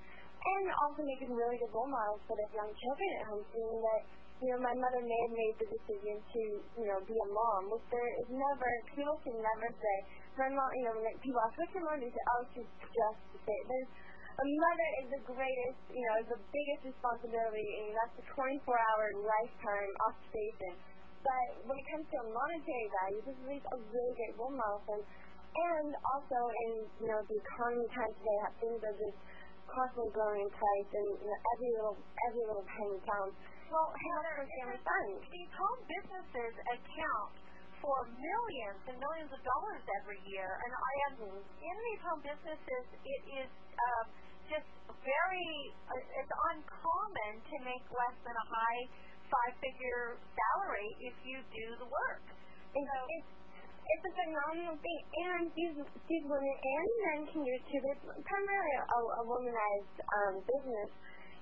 and 0.42 0.64
also 0.82 1.06
making 1.06 1.30
really 1.30 1.54
good 1.62 1.70
role 1.70 1.86
models 1.86 2.18
for 2.26 2.34
their 2.34 2.50
young 2.50 2.72
children 2.74 3.08
at 3.20 3.24
home, 3.30 3.44
seeing 3.54 3.78
that 3.78 4.02
you 4.42 4.50
know, 4.50 4.58
my 4.58 4.74
mother 4.74 4.98
may 4.98 5.20
have 5.22 5.34
made 5.38 5.54
the 5.54 5.68
decision 5.70 6.18
to, 6.18 6.42
you 6.74 6.86
know, 6.90 6.98
be 7.06 7.14
a 7.14 7.28
mom, 7.30 7.70
which 7.70 7.86
there 7.94 8.10
is 8.18 8.26
never, 8.26 8.66
people 8.90 9.14
can 9.22 9.38
never 9.38 9.70
say, 9.70 9.96
my 10.34 10.50
mom, 10.50 10.66
you 10.74 10.82
know, 10.82 10.98
when 10.98 11.14
people 11.22 11.38
ask, 11.46 11.54
what's 11.54 11.70
your 11.70 11.86
mom? 11.86 12.02
They 12.02 12.10
say, 12.10 12.24
oh, 12.34 12.42
she's 12.50 12.66
just 12.90 13.22
a. 13.38 13.56
There's, 13.70 13.90
a 14.32 14.44
mother 14.48 14.88
is 15.04 15.06
the 15.12 15.22
greatest, 15.28 15.80
you 15.92 16.00
know, 16.08 16.16
the 16.24 16.40
biggest 16.40 16.82
responsibility, 16.88 17.68
and 17.84 17.92
that's 17.92 18.16
a 18.16 18.24
24-hour 18.32 19.06
lifetime 19.20 19.92
occupation. 20.08 20.72
But 21.20 21.46
when 21.68 21.76
it 21.76 21.86
comes 21.92 22.06
to 22.08 22.18
monetary 22.32 22.88
value, 22.96 23.20
this 23.28 23.36
is 23.36 23.62
a 23.62 23.78
really 23.78 24.14
great 24.16 24.34
role 24.40 24.56
model 24.56 24.80
for. 24.88 24.98
And 25.52 25.92
also 26.16 26.38
in, 26.48 26.72
you 27.04 27.08
know, 27.12 27.20
the 27.28 27.36
economy 27.36 27.84
times 27.92 28.16
today, 28.16 28.38
how 28.40 28.52
things 28.56 28.80
are 28.88 28.96
just 28.96 29.18
constantly 29.68 30.08
growing 30.16 30.48
in 30.48 30.50
price, 30.50 30.90
and 30.96 31.08
you 31.20 31.28
know, 31.28 31.40
every 31.52 31.70
little, 31.76 31.96
every 32.24 32.44
little 32.48 32.66
penny 32.72 33.00
counts. 33.04 33.36
Well, 33.68 33.92
Heather, 33.92 34.48
these 34.48 35.52
home 35.52 35.80
businesses 35.84 36.54
account 36.72 37.41
for 37.82 38.06
millions 38.06 38.80
and 38.86 38.96
millions 39.02 39.30
of 39.34 39.42
dollars 39.42 39.82
every 40.00 40.22
year, 40.30 40.46
and 40.62 40.70
I 40.70 40.92
am 41.10 41.12
in 41.34 41.76
these 41.90 42.02
home 42.06 42.22
businesses. 42.22 42.84
It 43.02 43.22
is 43.42 43.50
uh, 43.50 44.04
just 44.46 44.70
very 45.02 45.50
uh, 45.90 46.20
it's 46.22 46.30
uncommon 46.30 47.32
to 47.42 47.56
make 47.66 47.82
less 47.90 48.16
than 48.22 48.38
a 48.38 48.46
high 48.46 48.82
five-figure 49.26 50.22
salary 50.30 50.88
if 51.10 51.16
you 51.26 51.42
do 51.50 51.66
the 51.82 51.88
work. 51.90 52.22
And 52.72 52.84
so, 52.86 52.98
it's 53.18 53.30
it's 53.82 54.04
a 54.06 54.12
phenomenal 54.14 54.78
thing, 54.78 55.00
and 55.26 55.42
these 55.58 55.74
these 56.06 56.24
women 56.30 56.54
and 56.54 56.88
men 57.02 57.20
can 57.34 57.40
do 57.42 57.50
it 57.50 57.64
too. 57.66 57.82
It's 57.82 58.04
primarily 58.30 58.74
a, 58.78 59.00
a 59.20 59.22
womanized 59.26 59.96
um, 60.06 60.34
business 60.46 60.90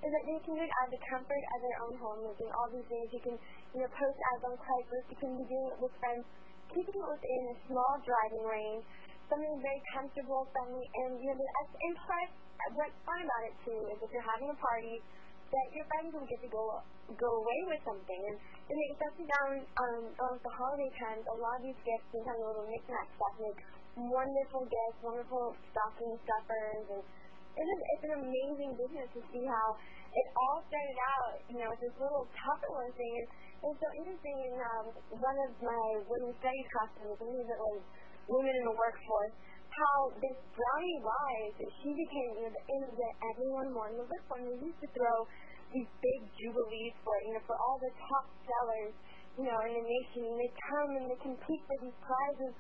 is 0.01 0.09
that 0.09 0.25
they 0.25 0.41
can 0.41 0.57
do 0.57 0.65
it 0.65 0.73
out 0.81 0.89
of 0.89 0.93
the 0.97 1.03
comfort 1.13 1.45
of 1.53 1.59
their 1.61 1.79
own 1.85 1.95
home. 2.01 2.21
They 2.25 2.49
all 2.57 2.69
these 2.73 2.89
things. 2.89 3.13
You 3.13 3.21
can, 3.21 3.37
you 3.75 3.81
know, 3.83 3.91
post 3.95 4.19
ads 4.35 4.43
on 4.47 4.55
Craigslist. 4.59 5.07
You 5.11 5.19
can 5.19 5.33
be 5.39 5.47
doing 5.47 5.67
it 5.71 5.79
with 5.79 5.95
friends. 6.03 6.27
Keeping 6.71 6.95
it 6.95 7.09
within 7.11 7.43
a 7.51 7.57
small 7.67 7.99
driving 8.07 8.47
range, 8.47 8.87
something 9.27 9.59
very 9.59 9.83
comfortable, 9.91 10.47
friendly, 10.55 10.87
and 11.03 11.19
you 11.19 11.35
know, 11.35 11.43
and 11.43 11.95
plus, 12.07 12.31
what's 12.79 12.95
fun 13.03 13.19
about 13.19 13.43
it 13.51 13.55
too 13.67 13.81
is 13.91 13.99
if 13.99 14.11
you're 14.15 14.23
having 14.23 14.51
a 14.51 14.59
party, 14.59 15.03
that 15.51 15.67
your 15.75 15.83
friends 15.91 16.15
will 16.15 16.29
get 16.31 16.39
to 16.47 16.51
go 16.51 16.79
go 17.19 17.43
away 17.43 17.61
with 17.75 17.83
something. 17.83 18.21
And, 18.31 18.39
and 18.71 18.77
especially 18.95 19.27
down 19.27 19.51
um, 19.83 20.05
on 20.31 20.33
the 20.39 20.53
holiday 20.55 20.91
times, 20.95 21.27
a 21.27 21.35
lot 21.43 21.59
of 21.59 21.67
these 21.67 21.81
gifts, 21.83 22.07
a 22.15 22.39
little 22.39 22.67
knickknack 22.71 23.11
stuff, 23.19 23.35
make 23.43 23.59
wonderful 23.99 24.63
gifts, 24.71 24.99
wonderful 25.03 25.59
stocking 25.75 26.15
stuffers, 26.23 26.87
and 26.95 27.03
it's, 27.03 27.67
just, 27.67 27.83
it's 27.99 28.05
an 28.07 28.15
amazing 28.23 28.79
business 28.79 29.11
to 29.11 29.21
see 29.35 29.43
how 29.43 29.75
it 30.11 30.27
all 30.39 30.63
started 30.71 30.99
out, 31.19 31.39
you 31.51 31.59
know, 31.59 31.71
with 31.71 31.83
this 31.83 31.95
little 31.99 32.27
Tupperware 32.35 32.95
thing. 32.95 33.15
And 33.19 33.27
it's 33.61 33.77
so 33.77 33.91
interesting 34.01 34.39
um, 34.57 34.87
one 35.21 35.39
of 35.45 35.53
my 35.61 35.87
women's 36.09 36.37
studies 36.41 36.69
classes, 36.73 37.13
I 37.13 37.17
believe 37.21 37.45
it 37.45 37.61
was 37.61 37.81
Women 38.25 38.55
in 38.57 38.65
the 38.65 38.77
Workforce, 38.77 39.37
how 39.69 40.13
this 40.17 40.39
Brownie 40.57 41.01
Wise, 41.05 41.57
she 41.83 41.91
became, 41.93 42.31
you 42.41 42.43
know, 42.49 42.53
the 42.57 42.65
image 42.73 42.97
that 42.97 43.15
everyone 43.33 43.69
wanted 43.77 44.01
to 44.01 44.07
look 44.09 44.23
for. 44.27 44.41
And 44.41 44.49
we 44.49 44.71
used 44.71 44.81
to 44.81 44.91
throw 44.97 45.29
these 45.77 45.91
big 46.01 46.21
jubilees 46.41 46.95
for, 47.05 47.15
you 47.27 47.37
know, 47.37 47.45
for 47.45 47.57
all 47.59 47.77
the 47.79 47.93
top 48.09 48.27
sellers, 48.49 48.95
you 49.37 49.45
know, 49.47 49.59
in 49.67 49.73
the 49.77 49.85
nation. 49.85 50.21
And 50.25 50.37
they 50.41 50.51
come 50.71 50.91
and 50.97 51.05
they 51.11 51.19
compete 51.21 51.63
for 51.69 51.77
these 51.85 51.99
prizes. 52.01 52.53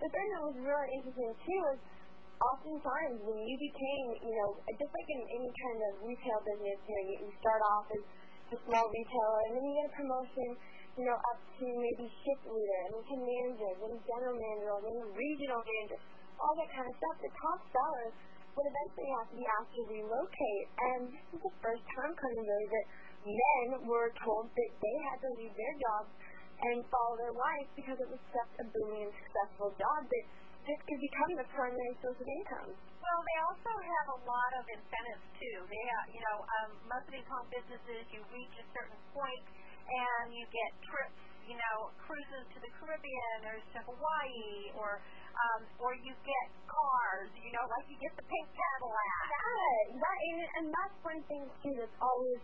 The 0.00 0.08
thing 0.08 0.26
that 0.38 0.42
was 0.44 0.56
really 0.60 0.88
interesting, 0.98 1.30
too, 1.44 1.62
is 1.72 1.80
oftentimes 2.42 3.16
when 3.22 3.38
you 3.42 3.56
became, 3.58 4.06
you 4.28 4.34
know, 4.38 4.48
just 4.76 4.92
like 4.92 5.08
in 5.08 5.22
any 5.34 5.50
kind 5.50 5.78
of 5.88 5.92
retail 6.04 6.38
business, 6.46 6.78
you 6.84 6.94
know, 6.94 7.04
you, 7.10 7.16
you 7.28 7.30
start 7.40 7.60
off 7.74 7.86
as 7.92 8.02
a 8.52 8.56
small 8.68 8.86
retailer 8.92 9.40
and 9.48 9.52
then 9.56 9.62
you 9.64 9.72
get 9.80 9.86
a 9.88 9.94
promotion, 9.96 10.48
you 11.00 11.04
know, 11.08 11.16
up 11.16 11.38
to 11.56 11.64
maybe 11.64 12.04
shift 12.10 12.44
leader 12.44 12.78
and 12.88 12.90
then 12.98 13.04
to 13.08 13.16
manager, 13.16 13.70
then 13.80 13.94
general 14.04 14.36
manager, 14.36 14.74
then 14.84 14.98
regional 15.16 15.60
manager, 15.64 15.98
all 16.36 16.54
that 16.58 16.70
kind 16.74 16.86
of 16.86 16.94
stuff. 17.00 17.16
The 17.24 17.32
top 17.40 17.60
sellers 17.72 18.14
would 18.54 18.66
eventually 18.68 19.10
have 19.18 19.26
to 19.32 19.36
be 19.38 19.46
asked 19.48 19.72
to 19.74 19.82
relocate. 19.90 20.66
And 20.78 21.00
this 21.10 21.26
is 21.34 21.40
the 21.42 21.54
first 21.58 21.84
time 21.96 22.12
kind 22.14 22.36
of 22.38 22.44
really 22.44 22.68
that 22.70 22.86
men 23.24 23.68
were 23.88 24.12
told 24.20 24.52
that 24.52 24.70
they 24.78 24.96
had 25.10 25.18
to 25.24 25.30
leave 25.40 25.54
their 25.56 25.74
jobs 25.80 26.12
and 26.54 26.86
follow 26.86 27.14
their 27.18 27.34
wives 27.34 27.70
because 27.74 27.98
it 27.98 28.08
was 28.08 28.22
such 28.30 28.52
a 28.62 28.64
booming 28.70 29.10
and 29.10 29.14
successful 29.14 29.74
job 29.74 30.00
that 30.06 30.24
this 30.64 30.80
could 30.88 31.00
become 31.00 31.30
the 31.36 31.46
primary 31.52 31.94
source 32.00 32.16
of 32.16 32.28
income. 32.28 32.72
Well, 32.72 33.20
they 33.20 33.38
also 33.44 33.72
have 33.76 34.06
a 34.16 34.18
lot 34.24 34.52
of 34.56 34.64
incentives 34.64 35.26
too. 35.36 35.56
They 35.68 35.82
have, 35.92 36.06
you 36.08 36.22
know, 36.24 36.36
um, 36.40 36.70
most 36.88 37.04
of 37.04 37.12
these 37.12 37.28
home 37.28 37.48
businesses, 37.52 38.08
you 38.08 38.24
reach 38.32 38.54
a 38.56 38.66
certain 38.72 38.96
point 39.12 39.44
and 39.84 40.32
you 40.32 40.44
get 40.48 40.70
trips, 40.88 41.20
you 41.44 41.56
know, 41.60 41.92
cruises 42.00 42.48
to 42.56 42.58
the 42.64 42.70
Caribbean 42.80 43.38
or 43.44 43.60
to 43.60 43.78
Hawaii 43.84 44.72
or 44.80 45.04
um, 45.34 45.66
or 45.82 45.92
you 45.98 46.14
get 46.22 46.46
cars, 46.64 47.28
you 47.36 47.50
know, 47.50 47.64
like 47.66 47.84
you 47.90 47.98
get 47.98 48.14
the 48.16 48.24
pink 48.24 48.46
Cadillac. 48.54 49.18
Yeah, 49.28 49.98
that, 49.98 50.16
and, 50.30 50.40
and 50.62 50.66
that's 50.70 50.96
one 51.02 51.20
thing 51.26 51.44
too 51.60 51.74
that's 51.76 51.98
always 52.00 52.38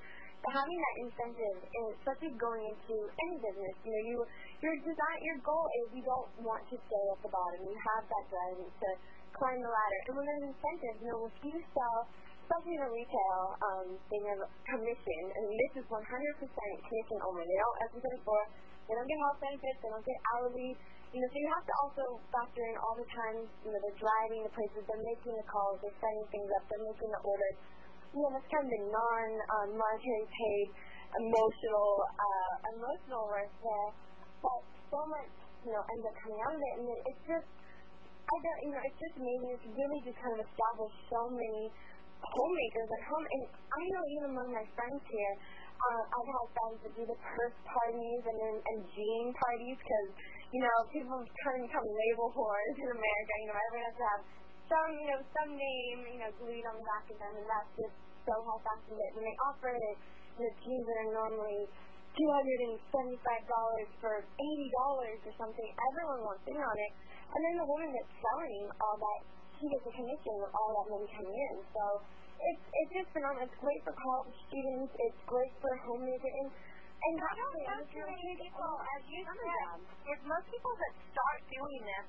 having 0.49 0.79
that 0.81 0.97
incentive, 1.05 1.59
and 1.61 1.85
especially 2.01 2.33
going 2.41 2.65
into 2.65 2.97
any 3.29 3.37
business, 3.45 3.75
you 3.85 3.93
know, 3.93 4.03
you 4.09 4.17
your 4.65 4.77
design, 4.81 5.19
your 5.25 5.41
goal 5.45 5.65
is 5.81 5.93
you 5.97 6.05
don't 6.05 6.29
want 6.45 6.65
to 6.69 6.77
stay 6.77 7.05
at 7.13 7.21
the 7.21 7.33
bottom. 7.33 7.61
You 7.65 7.77
have 7.77 8.05
that 8.09 8.25
drive 8.29 8.61
to 8.61 8.89
climb 9.37 9.61
the 9.61 9.73
ladder. 9.73 10.01
And 10.09 10.13
when 10.17 10.25
there's 10.25 10.47
incentives, 10.53 10.99
you 11.01 11.09
know, 11.13 11.29
if 11.29 11.37
you 11.45 11.57
sell, 11.73 12.09
especially 12.45 12.77
in 12.77 12.85
retail 12.89 13.41
um, 13.63 13.89
thing 14.13 14.25
of 14.37 14.45
commission, 14.69 15.23
and 15.33 15.45
this 15.49 15.73
is 15.81 15.87
100% 15.89 15.97
commission 16.03 17.19
only. 17.25 17.45
They 17.47 17.59
don't, 17.61 17.77
as 17.85 17.89
we 17.95 17.99
said 18.05 18.15
before, 18.21 18.45
they 18.85 18.95
don't 18.99 19.09
get 19.09 19.19
health 19.23 19.39
benefits, 19.39 19.79
they 19.81 19.91
don't 19.93 20.05
get 20.05 20.19
hourly 20.35 20.71
You 21.11 21.19
know, 21.19 21.29
so 21.31 21.37
you 21.43 21.51
have 21.51 21.67
to 21.67 21.75
also 21.83 22.05
factor 22.31 22.63
in 22.71 22.77
all 22.79 22.95
the 22.95 23.07
times, 23.11 23.47
you 23.67 23.71
know, 23.75 23.81
they're 23.83 23.99
driving 23.99 24.47
the 24.47 24.53
places, 24.55 24.83
they're 24.87 25.07
making 25.09 25.35
the 25.35 25.47
calls, 25.47 25.79
they're 25.83 25.99
setting 25.99 26.27
things 26.31 26.51
up, 26.55 26.63
they're 26.71 26.87
making 26.87 27.11
the 27.11 27.23
orders. 27.27 27.57
You 28.11 28.27
know, 28.27 28.43
kind 28.51 28.67
of 28.67 28.71
the 28.75 28.83
non-monetary 28.91 30.25
um, 30.27 30.35
paid 30.35 30.67
emotional 31.15 31.91
uh, 32.11 32.53
emotional 32.75 33.23
work 33.31 33.51
there. 33.63 33.91
But 34.43 34.61
so 34.91 34.99
much, 35.07 35.31
you 35.63 35.71
know, 35.71 35.83
ends 35.87 36.05
up 36.11 36.15
coming 36.19 36.41
out 36.43 36.55
of 36.55 36.63
it, 36.63 36.75
and 36.81 36.87
it's 37.07 37.23
just, 37.23 37.47
I 37.47 38.37
don't, 38.43 38.61
you 38.67 38.73
know, 38.75 38.83
it's 38.83 38.99
just 38.99 39.15
amazing. 39.15 39.51
It's 39.55 39.69
really 39.71 40.01
just 40.03 40.19
kind 40.19 40.35
of 40.35 40.43
established 40.43 40.99
so 41.07 41.31
many 41.31 41.71
homemakers 42.19 42.89
at 42.91 43.03
home, 43.07 43.27
and 43.31 43.43
I 43.49 43.83
know 43.95 44.03
even 44.19 44.27
among 44.35 44.49
my 44.59 44.67
friends 44.75 45.03
here, 45.07 45.35
uh, 45.81 46.03
I've 46.13 46.29
had 46.29 46.47
friends 46.53 46.79
that 46.85 46.93
do 46.93 47.05
the 47.09 47.19
purse 47.25 47.57
parties 47.65 48.23
and 48.27 48.37
then 48.37 48.57
and 48.61 48.79
jean 48.93 49.33
parties 49.33 49.81
because 49.81 50.09
you 50.53 50.61
know 50.61 50.77
people 50.93 51.17
turn 51.41 51.65
become 51.65 51.87
label 51.89 52.29
whores 52.37 52.77
in 52.77 52.91
America. 52.93 53.33
You 53.41 53.47
know, 53.49 53.57
everyone 53.57 53.87
has 53.89 53.97
to 53.97 54.07
have 54.13 54.23
some 54.71 54.91
you 54.95 55.07
know 55.11 55.21
some 55.35 55.51
name 55.59 55.99
you 56.07 56.19
know 56.23 56.31
glued 56.39 56.65
on 56.65 56.79
the 56.79 56.87
back 56.87 57.05
of 57.11 57.19
them, 57.19 57.35
and 57.35 57.49
that's 57.51 57.73
just 57.75 57.97
so 58.23 58.35
how 58.47 58.57
fashion 58.63 58.95
it. 58.95 59.11
When 59.19 59.27
they 59.27 59.37
offer 59.51 59.75
it, 59.75 59.99
the 60.39 60.49
jeans 60.63 60.87
that 60.87 60.97
are 61.05 61.13
normally 61.13 61.67
two 62.15 62.31
hundred 62.31 62.59
and 62.71 62.75
seventy-five 62.95 63.45
dollars 63.51 63.89
for 63.99 64.15
eighty 64.23 64.69
dollars 64.79 65.19
or 65.27 65.35
something, 65.35 65.69
everyone 65.91 66.23
wants 66.23 66.47
in 66.47 66.57
on 66.57 66.79
it. 66.79 66.93
And 67.31 67.41
then 67.47 67.55
the 67.63 67.69
woman 67.71 67.91
that's 67.95 68.15
selling 68.19 68.67
all 68.83 68.99
that, 68.99 69.21
she 69.59 69.71
gets 69.71 69.87
a 69.87 69.95
commission 69.95 70.35
with 70.43 70.51
all 70.51 70.71
that 70.79 70.87
money 70.91 71.09
coming 71.15 71.31
in. 71.35 71.55
So 71.75 71.83
it's 72.39 72.63
it's 72.63 72.93
just 73.03 73.09
phenomenal. 73.15 73.47
It's 73.47 73.59
great 73.63 73.81
for 73.87 73.95
college 73.95 74.35
students. 74.51 74.91
It's 74.99 75.21
great 75.31 75.55
for 75.63 75.71
homemakers. 75.87 76.35
And, 76.43 76.51
and 76.51 77.15
don't 77.17 77.39
know 77.39 77.81
too 77.87 78.05
people, 78.37 78.73
as 78.83 79.03
you 79.09 79.21
said, 79.25 79.79
is 80.11 80.21
most 80.27 80.47
people 80.53 80.75
that 80.77 80.93
start 81.15 81.41
doing 81.49 81.83
this, 81.87 82.07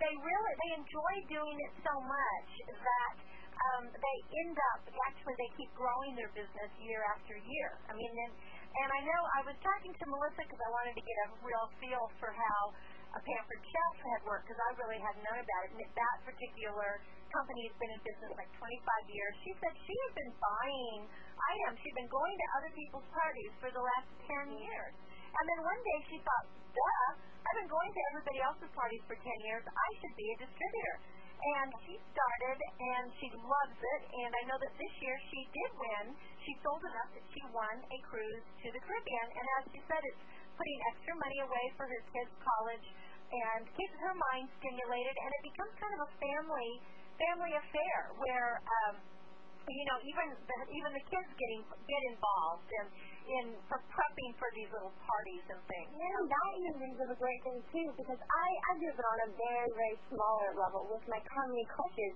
they 0.00 0.14
really 0.20 0.52
they 0.66 0.72
enjoy 0.78 1.14
doing 1.30 1.56
it 1.58 1.72
so 1.82 1.94
much 2.02 2.50
that 2.68 3.14
um, 3.54 3.84
they 3.88 4.16
end 4.44 4.56
up 4.74 4.82
actually 5.06 5.36
they 5.38 5.50
keep 5.54 5.70
growing 5.78 6.18
their 6.18 6.30
business 6.34 6.70
year 6.82 7.02
after 7.14 7.38
year. 7.38 7.70
I 7.86 7.94
mean, 7.94 8.10
and 8.10 8.32
and 8.74 8.88
I 8.90 9.00
know 9.06 9.20
I 9.38 9.40
was 9.46 9.56
talking 9.62 9.94
to 9.94 10.04
Melissa 10.10 10.42
because 10.42 10.62
I 10.62 10.70
wanted 10.74 10.94
to 10.98 11.04
get 11.04 11.16
a 11.24 11.28
real 11.46 11.66
feel 11.78 12.04
for 12.18 12.34
how 12.34 12.74
a 13.14 13.20
pampered 13.22 13.62
chef 13.62 13.94
had 14.18 14.22
worked 14.26 14.50
because 14.50 14.58
I 14.58 14.74
really 14.74 14.98
had 14.98 15.14
known 15.22 15.38
about 15.38 15.62
it. 15.62 15.70
And 15.70 15.80
that 15.94 16.16
particular 16.26 16.98
company 17.30 17.70
has 17.70 17.74
been 17.78 17.92
in 17.94 18.00
business 18.02 18.34
like 18.34 18.50
25 18.58 18.66
years. 19.14 19.32
She 19.46 19.54
said 19.62 19.72
she 19.86 19.94
had 20.10 20.12
been 20.18 20.32
buying 20.42 21.00
items. 21.38 21.78
She'd 21.86 21.94
been 21.94 22.10
going 22.10 22.34
to 22.34 22.46
other 22.58 22.72
people's 22.74 23.06
parties 23.14 23.52
for 23.62 23.70
the 23.70 23.82
last 23.82 24.10
10 24.26 24.58
years. 24.58 24.94
And 25.34 25.44
then 25.46 25.58
one 25.62 25.80
day 25.82 25.98
she 26.10 26.16
thought, 26.26 26.46
duh, 26.74 27.10
I've 27.44 27.58
been 27.60 27.68
going 27.68 27.92
to 27.92 28.02
everybody 28.12 28.40
else's 28.40 28.72
parties 28.72 29.04
for 29.04 29.16
10 29.20 29.24
years. 29.44 29.64
I 29.68 29.88
should 30.00 30.16
be 30.16 30.26
a 30.32 30.36
distributor. 30.40 30.96
And 31.44 31.68
she 31.84 32.00
started, 32.08 32.56
and 32.56 33.04
she 33.20 33.28
loves 33.36 33.76
it. 33.76 34.00
And 34.16 34.32
I 34.32 34.42
know 34.48 34.56
that 34.56 34.72
this 34.80 34.94
year 35.04 35.12
she 35.28 35.44
did 35.52 35.70
win. 35.76 36.16
She 36.40 36.56
sold 36.64 36.80
enough 36.80 37.10
that 37.12 37.26
she 37.36 37.42
won 37.52 37.76
a 37.84 37.98
cruise 38.08 38.46
to 38.64 38.66
the 38.72 38.80
Caribbean. 38.80 39.28
And 39.36 39.44
as 39.60 39.62
she 39.76 39.80
said, 39.84 40.00
it's 40.00 40.24
putting 40.56 40.78
extra 40.88 41.12
money 41.20 41.38
away 41.44 41.66
for 41.76 41.84
her 41.84 42.02
kids' 42.16 42.32
college 42.40 42.86
and 43.28 43.68
keeps 43.76 43.96
her 44.00 44.14
mind 44.32 44.48
stimulated. 44.56 45.12
And 45.12 45.30
it 45.36 45.42
becomes 45.52 45.72
kind 45.76 45.94
of 46.00 46.08
a 46.08 46.10
family 46.16 46.80
family 47.14 47.54
affair 47.54 48.10
where 48.18 48.58
um, 48.58 48.98
you 49.70 49.86
know 49.86 49.98
even 50.02 50.34
the, 50.34 50.56
even 50.66 50.90
the 50.98 51.04
kids 51.06 51.30
getting 51.38 51.62
get 51.86 52.02
involved 52.10 52.66
and 52.82 52.90
in 53.24 53.56
for 53.66 53.80
prepping 53.88 54.32
for 54.36 54.48
these 54.52 54.68
little 54.68 54.92
parties 55.00 55.44
and 55.48 55.60
things. 55.64 55.88
Yeah, 55.96 56.20
that 56.28 56.50
even 56.60 56.72
brings 56.76 56.98
a 57.00 57.16
great 57.16 57.40
thing 57.44 57.58
too 57.72 57.88
because 57.96 58.20
I 58.20 58.48
I 58.68 58.70
do 58.80 58.88
it 58.92 59.00
on 59.00 59.18
a 59.24 59.30
very 59.32 59.70
very 59.72 59.96
smaller 60.12 60.50
level 60.56 60.88
with 60.92 61.04
my 61.08 61.20
Karmony 61.32 61.64
clutches. 61.72 62.14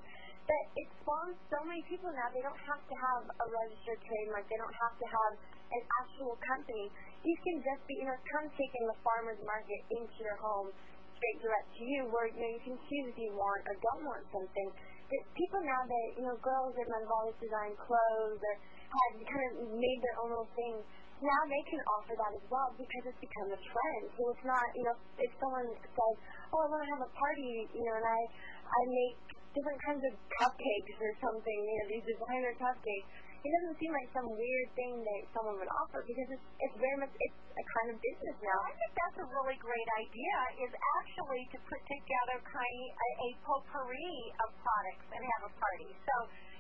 But 0.49 0.65
it 0.81 0.89
spawns 1.05 1.37
so 1.53 1.61
many 1.69 1.85
people 1.85 2.09
now. 2.09 2.33
They 2.33 2.41
don't 2.41 2.63
have 2.65 2.81
to 2.81 2.97
have 2.97 3.23
a 3.29 3.47
registered 3.53 4.01
trademark. 4.01 4.49
They 4.49 4.57
don't 4.57 4.79
have 4.81 4.97
to 4.97 5.07
have 5.13 5.33
an 5.77 5.83
actual 6.01 6.41
company. 6.41 6.89
You 7.21 7.37
can 7.45 7.61
just 7.61 7.85
be, 7.85 8.01
you 8.01 8.09
know, 8.09 8.17
come 8.33 8.49
taking 8.57 8.85
the 8.89 8.97
farmer's 9.05 9.37
market 9.45 9.81
into 9.93 10.17
your 10.25 10.41
home 10.41 10.73
straight 11.21 11.39
direct 11.45 11.69
to 11.77 11.83
you 11.85 12.01
where 12.09 12.33
you, 12.33 12.41
know, 12.41 12.49
you 12.49 12.63
can 12.65 12.77
choose 12.81 13.07
if 13.13 13.19
you 13.21 13.35
want 13.37 13.61
or 13.69 13.75
don't 13.83 14.03
want 14.09 14.25
something. 14.33 14.69
People 15.09 15.65
now 15.65 15.83
that, 15.89 16.07
you 16.21 16.25
know, 16.29 16.37
girls 16.45 16.77
that 16.77 16.85
might 16.85 17.01
have 17.01 17.15
always 17.17 17.39
designed 17.41 17.77
clothes 17.81 18.41
or 18.45 18.55
had 18.61 19.11
kind 19.25 19.45
of 19.49 19.53
made 19.73 20.01
their 20.05 20.17
own 20.21 20.29
little 20.37 20.53
things, 20.53 20.85
now 21.25 21.41
they 21.49 21.63
can 21.65 21.81
offer 21.97 22.13
that 22.13 22.33
as 22.37 22.45
well 22.53 22.69
because 22.77 23.03
it's 23.09 23.23
become 23.25 23.49
a 23.49 23.57
trend. 23.59 24.05
So 24.15 24.23
it's 24.31 24.45
not, 24.45 24.67
you 24.77 24.85
know, 24.85 24.97
if 25.17 25.31
someone 25.41 25.67
says, 25.81 26.15
oh, 26.53 26.61
I 26.61 26.67
want 26.69 26.85
to 26.85 26.91
have 26.93 27.03
a 27.09 27.13
party, 27.17 27.67
you 27.73 27.85
know, 27.89 27.95
and 27.97 28.07
I, 28.07 28.21
I 28.69 28.81
make 28.85 29.17
different 29.57 29.81
kinds 29.83 30.03
of 30.05 30.13
cupcakes 30.39 30.97
or 31.01 31.13
something, 31.25 31.59
you 31.65 31.77
know, 31.81 31.87
these 31.89 32.07
designer 32.07 32.53
cupcakes, 32.61 33.09
it 33.39 33.51
doesn't 33.55 33.79
seem 33.79 33.93
like 33.95 34.11
some 34.11 34.27
weird 34.27 34.69
thing 34.75 34.99
that 34.99 35.23
someone 35.31 35.55
would 35.63 35.71
offer 35.71 36.03
because 36.03 36.29
it's, 36.35 36.47
it's 36.59 36.77
very 36.83 36.99
much 36.99 37.13
it's 37.23 37.41
a 37.55 37.65
kind 37.79 37.89
of 37.95 37.97
business 38.03 38.37
now. 38.43 38.59
I 38.67 38.73
think 38.75 38.93
that's 38.99 39.19
a 39.23 39.27
really 39.31 39.59
great 39.63 39.89
idea. 39.95 40.37
Is 40.67 40.75
actually 40.99 41.47
to 41.55 41.59
put 41.71 41.79
together 41.87 42.43
kind 42.43 42.79
of 42.83 42.99
a, 42.99 43.11
a 43.23 43.29
potpourri 43.47 44.15
of 44.43 44.49
products 44.59 45.07
and 45.15 45.23
have 45.23 45.43
a 45.47 45.53
party. 45.55 45.91
So 46.03 46.15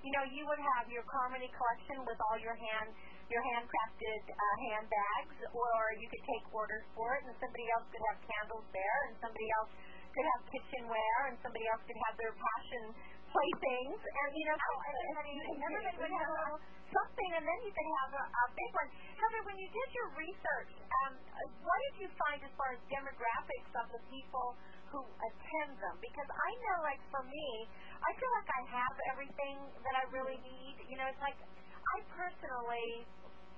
you 0.06 0.14
know 0.14 0.24
you 0.30 0.46
would 0.46 0.62
have 0.78 0.86
your 0.86 1.02
Karmony 1.10 1.50
Kollection 1.50 2.06
with 2.06 2.18
all 2.30 2.38
your 2.38 2.54
hand 2.54 2.94
your 3.28 3.44
handcrafted 3.44 4.24
uh, 4.24 4.56
handbags, 4.72 5.36
or 5.52 5.92
you 6.00 6.08
could 6.08 6.24
take 6.24 6.44
orders 6.48 6.80
for 6.96 7.20
it, 7.20 7.28
and 7.28 7.36
somebody 7.36 7.68
else 7.76 7.84
could 7.92 8.00
have 8.08 8.18
candles 8.24 8.64
there, 8.72 8.98
and 9.04 9.12
somebody 9.20 9.44
else 9.60 9.68
could 10.16 10.24
have 10.24 10.40
kitchenware, 10.48 11.20
and 11.28 11.36
somebody 11.44 11.68
else 11.68 11.84
could 11.84 12.00
have 12.08 12.16
their 12.16 12.32
passion 12.32 12.84
playthings, 13.32 14.00
and 14.00 14.30
you 14.32 14.44
know, 14.48 14.56
and, 14.56 14.96
and, 15.12 15.16
and 15.52 15.58
everybody 15.60 15.96
would 16.00 16.14
have 16.16 16.28
a 16.28 16.36
little 16.38 16.60
something, 16.92 17.30
and 17.36 17.44
then 17.44 17.58
you 17.64 17.72
could 17.72 17.90
have 18.04 18.10
a, 18.16 18.24
a 18.24 18.44
big 18.56 18.70
one. 18.72 18.88
Heather, 19.20 19.42
when 19.44 19.56
you 19.60 19.68
did 19.68 19.88
your 19.92 20.08
research, 20.16 20.72
um, 21.04 21.12
what 21.60 21.78
did 21.88 21.94
you 22.04 22.08
find 22.16 22.40
as 22.40 22.52
far 22.56 22.72
as 22.72 22.80
demographics 22.88 23.72
of 23.76 23.86
the 23.92 24.00
people 24.08 24.56
who 24.88 25.04
attend 25.04 25.76
them? 25.84 25.96
Because 26.00 26.28
I 26.32 26.50
know, 26.64 26.76
like 26.80 27.02
for 27.12 27.20
me, 27.28 27.68
I 28.00 28.10
feel 28.16 28.32
like 28.40 28.48
I 28.48 28.62
have 28.72 28.94
everything 29.12 29.56
that 29.84 29.94
I 30.00 30.04
really 30.08 30.40
need. 30.40 30.80
You 30.88 30.96
know, 30.96 31.06
it's 31.12 31.20
like 31.20 31.36
I 31.36 31.96
personally 32.16 33.04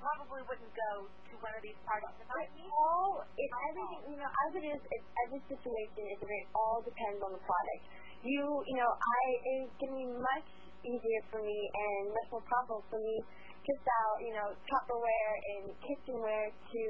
probably 0.01 0.43
wouldn't 0.49 0.75
go 0.75 0.93
to 1.07 1.35
one 1.45 1.53
of 1.53 1.63
these 1.63 1.77
parties. 1.85 2.09
If 2.17 2.31
I 2.33 2.49
need 2.57 2.73
all, 2.73 3.21
if 3.37 3.51
everything, 3.69 4.17
you 4.17 4.19
know, 4.19 4.31
as 4.49 4.51
it 4.57 4.65
is, 4.65 4.81
if 4.81 5.03
every 5.29 5.41
situation 5.45 6.03
is, 6.09 6.19
it 6.19 6.47
all 6.57 6.81
depends 6.81 7.21
on 7.21 7.37
the 7.37 7.43
product 7.45 7.85
you, 8.23 8.43
you 8.67 8.77
know, 8.77 8.91
I 8.91 9.23
it 9.41 9.57
was 9.65 9.73
going 9.81 9.93
to 9.93 9.99
be 10.01 10.11
much 10.21 10.49
easier 10.85 11.23
for 11.29 11.41
me 11.41 11.59
and 11.73 12.13
much 12.13 12.29
more 12.33 12.45
profitable 12.45 12.85
for 12.89 13.01
me 13.01 13.17
to 13.21 13.73
sell, 13.85 14.11
you 14.25 14.33
know, 14.33 14.49
Tupperware 14.69 15.35
and 15.57 15.65
kitchenware 15.85 16.49
to 16.49 16.85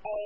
a, 0.00 0.18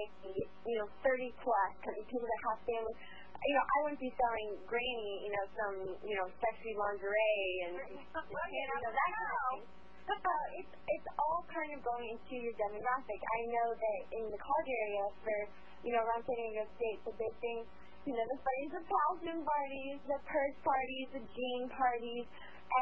you 0.64 0.76
know, 0.80 0.88
30 1.04 1.32
plus 1.44 1.70
people 1.84 2.24
that 2.24 2.40
have 2.48 2.58
families. 2.64 2.98
You 3.44 3.54
know, 3.60 3.64
I 3.64 3.76
wouldn't 3.84 4.00
be 4.00 4.12
selling 4.16 4.56
Granny, 4.64 5.28
you 5.28 5.32
know, 5.36 5.44
some, 5.52 5.76
you 6.00 6.16
know, 6.16 6.26
sexy 6.40 6.72
lingerie 6.72 7.52
and, 7.68 7.74
you 8.00 8.64
know, 8.64 8.78
that 8.80 9.10
kind 9.12 9.28
of 9.28 9.40
thing. 9.52 9.60
But 10.04 10.20
uh, 10.32 10.60
it's 10.60 10.74
it's 10.84 11.08
all 11.16 11.40
kind 11.48 11.72
of 11.72 11.80
going 11.80 12.12
into 12.12 12.36
your 12.36 12.52
demographic. 12.60 13.20
I 13.24 13.40
know 13.48 13.68
that 13.72 14.00
in 14.12 14.24
the 14.28 14.36
college 14.36 14.68
area 14.68 15.04
for 15.24 15.36
you 15.80 15.96
know 15.96 16.04
around 16.04 16.28
San 16.28 16.36
Diego 16.36 16.64
State, 16.76 17.00
the 17.08 17.14
big 17.16 17.32
thing 17.40 17.64
you 18.04 18.12
know, 18.12 18.26
the 18.28 18.38
parties, 18.40 18.70
the 18.76 18.84
costume 18.84 19.42
parties, 19.44 19.98
the 20.08 20.20
purse 20.28 20.56
parties, 20.60 21.06
the 21.16 21.24
jean 21.24 21.62
parties. 21.72 22.26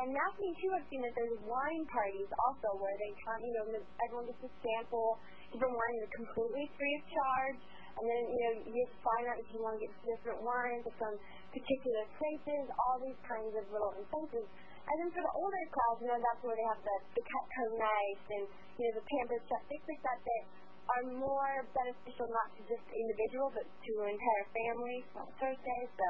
And 0.03 0.15
now 0.15 0.29
me 0.39 0.51
too, 0.59 0.71
I've 0.73 0.87
seen 0.89 1.03
that 1.05 1.15
there's 1.15 1.39
wine 1.45 1.85
parties 1.91 2.31
also 2.49 2.81
where 2.81 2.97
they 2.97 3.13
come, 3.27 3.41
you 3.43 3.53
know, 3.61 3.65
everyone 4.03 4.27
gets 4.31 4.41
a 4.47 4.53
sample 4.63 5.21
different 5.53 5.77
wine 5.77 5.97
is 6.01 6.09
completely 6.17 6.65
free 6.81 6.95
of 6.97 7.05
charge. 7.13 7.61
And 7.93 8.05
then, 8.09 8.23
you 8.25 8.41
know, 8.41 8.55
you 8.73 8.83
find 9.05 9.29
out 9.29 9.37
if 9.37 9.49
you 9.53 9.61
want 9.61 9.77
to 9.77 9.85
get 9.85 9.93
different 10.01 10.41
wines 10.41 10.89
from 10.97 11.13
particular 11.53 12.09
places, 12.17 12.65
all 12.73 12.97
these 13.05 13.21
kinds 13.29 13.53
of 13.53 13.69
little 13.69 13.93
incentives. 14.01 14.49
And 14.49 14.95
then 14.97 15.09
for 15.13 15.21
the 15.21 15.35
older 15.37 15.65
crowd, 15.69 16.01
you 16.01 16.09
know, 16.09 16.17
that's 16.17 16.41
where 16.41 16.57
they 16.57 16.67
have 16.73 16.81
the, 16.81 16.97
the 17.15 17.23
Cutco 17.23 17.65
Nice 17.77 18.25
and, 18.33 18.45
you 18.81 18.85
know, 18.89 18.93
the 18.97 19.05
Pampered 19.05 19.45
Chef, 19.45 19.63
that 19.69 20.19
that 20.25 20.43
are 20.91 21.05
more 21.15 21.55
beneficial 21.71 22.27
not 22.27 22.49
to 22.59 22.61
just 22.67 22.83
the 22.91 22.97
individual 22.99 23.51
but 23.55 23.67
to 23.67 23.93
an 24.03 24.15
entire 24.15 24.47
family, 24.51 24.99
per 25.39 25.53
se. 25.55 25.77
So 25.95 26.09